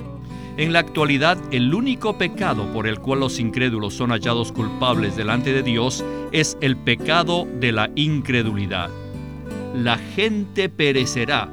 En 0.56 0.72
la 0.72 0.78
actualidad, 0.78 1.36
el 1.50 1.74
único 1.74 2.16
pecado 2.16 2.72
por 2.72 2.86
el 2.86 3.00
cual 3.00 3.20
los 3.20 3.40
incrédulos 3.40 3.94
son 3.94 4.10
hallados 4.10 4.52
culpables 4.52 5.16
delante 5.16 5.52
de 5.52 5.64
Dios 5.64 6.04
es 6.30 6.56
el 6.60 6.76
pecado 6.76 7.44
de 7.58 7.72
la 7.72 7.90
incredulidad. 7.96 8.88
La 9.74 9.98
gente 9.98 10.68
perecerá 10.68 11.48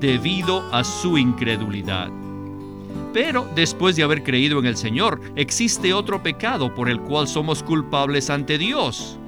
debido 0.00 0.62
a 0.72 0.84
su 0.84 1.18
incredulidad. 1.18 2.10
Pero 3.12 3.46
después 3.54 3.94
de 3.94 4.04
haber 4.04 4.22
creído 4.22 4.58
en 4.58 4.64
el 4.64 4.78
Señor, 4.78 5.20
existe 5.36 5.92
otro 5.92 6.22
pecado 6.22 6.74
por 6.74 6.88
el 6.88 6.98
cual 7.00 7.28
somos 7.28 7.62
culpables 7.62 8.30
ante 8.30 8.56
Dios. 8.56 9.18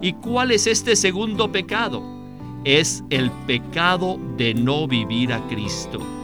¿Y 0.00 0.12
cuál 0.12 0.52
es 0.52 0.68
este 0.68 0.94
segundo 0.94 1.50
pecado? 1.50 2.04
Es 2.64 3.02
el 3.10 3.32
pecado 3.48 4.16
de 4.36 4.54
no 4.54 4.86
vivir 4.86 5.32
a 5.32 5.44
Cristo. 5.48 6.17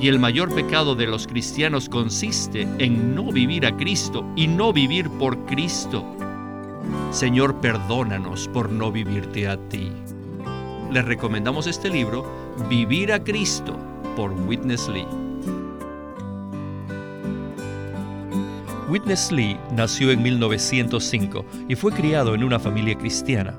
Y 0.00 0.08
el 0.08 0.18
mayor 0.18 0.54
pecado 0.54 0.94
de 0.94 1.06
los 1.06 1.26
cristianos 1.26 1.88
consiste 1.88 2.68
en 2.78 3.14
no 3.14 3.32
vivir 3.32 3.64
a 3.66 3.76
Cristo 3.76 4.24
y 4.36 4.46
no 4.46 4.72
vivir 4.72 5.08
por 5.10 5.38
Cristo. 5.46 6.04
Señor, 7.10 7.60
perdónanos 7.60 8.48
por 8.48 8.70
no 8.70 8.92
vivirte 8.92 9.48
a 9.48 9.56
ti. 9.68 9.90
Les 10.92 11.04
recomendamos 11.04 11.66
este 11.66 11.90
libro, 11.90 12.24
Vivir 12.68 13.12
a 13.12 13.22
Cristo, 13.22 13.76
por 14.16 14.32
Witness 14.32 14.88
Lee. 14.88 15.06
Witness 18.88 19.32
Lee 19.32 19.58
nació 19.72 20.10
en 20.12 20.22
1905 20.22 21.44
y 21.68 21.74
fue 21.74 21.92
criado 21.92 22.34
en 22.34 22.44
una 22.44 22.58
familia 22.58 22.96
cristiana. 22.96 23.58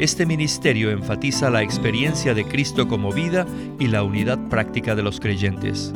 Este 0.00 0.24
ministerio 0.24 0.90
enfatiza 0.90 1.50
la 1.50 1.62
experiencia 1.62 2.32
de 2.32 2.46
Cristo 2.46 2.88
como 2.88 3.12
vida 3.12 3.44
y 3.78 3.86
la 3.86 4.02
unidad 4.02 4.38
práctica 4.48 4.94
de 4.94 5.02
los 5.02 5.20
creyentes. 5.20 5.92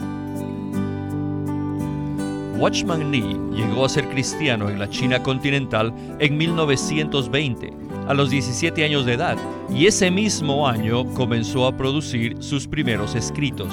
Watchman 2.58 3.10
Nee 3.10 3.34
llegó 3.54 3.86
a 3.86 3.88
ser 3.88 4.06
cristiano 4.10 4.68
en 4.68 4.78
la 4.78 4.90
China 4.90 5.22
continental 5.22 5.94
en 6.18 6.36
1920, 6.36 7.72
a 8.06 8.12
los 8.12 8.28
17 8.28 8.84
años 8.84 9.06
de 9.06 9.14
edad, 9.14 9.38
y 9.70 9.86
ese 9.86 10.10
mismo 10.10 10.68
año 10.68 11.06
comenzó 11.14 11.66
a 11.66 11.74
producir 11.74 12.36
sus 12.42 12.68
primeros 12.68 13.14
escritos. 13.14 13.72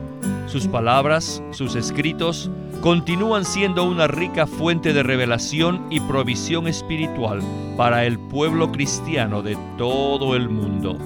Sus 0.51 0.67
palabras, 0.67 1.41
sus 1.51 1.75
escritos, 1.75 2.51
continúan 2.81 3.45
siendo 3.45 3.85
una 3.85 4.07
rica 4.07 4.45
fuente 4.45 4.91
de 4.91 5.01
revelación 5.01 5.85
y 5.89 6.01
provisión 6.01 6.67
espiritual 6.67 7.39
para 7.77 8.05
el 8.05 8.19
pueblo 8.19 8.69
cristiano 8.69 9.41
de 9.41 9.57
todo 9.77 10.35
el 10.35 10.49
mundo. 10.49 10.97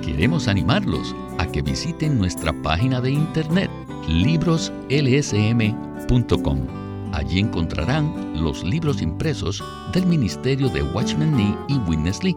Queremos 0.00 0.46
animarlos 0.46 1.12
a 1.38 1.46
que 1.46 1.60
visiten 1.60 2.18
nuestra 2.18 2.52
página 2.62 3.00
de 3.00 3.10
internet 3.10 3.68
libroslsm.com. 4.06 6.58
Allí 7.12 7.40
encontrarán 7.40 8.40
los 8.40 8.62
libros 8.62 9.02
impresos 9.02 9.60
del 9.92 10.06
ministerio 10.06 10.68
de 10.68 10.84
Watchman 10.84 11.36
Nee 11.36 11.56
y 11.66 11.78
Witness 11.78 12.22
Lee 12.22 12.36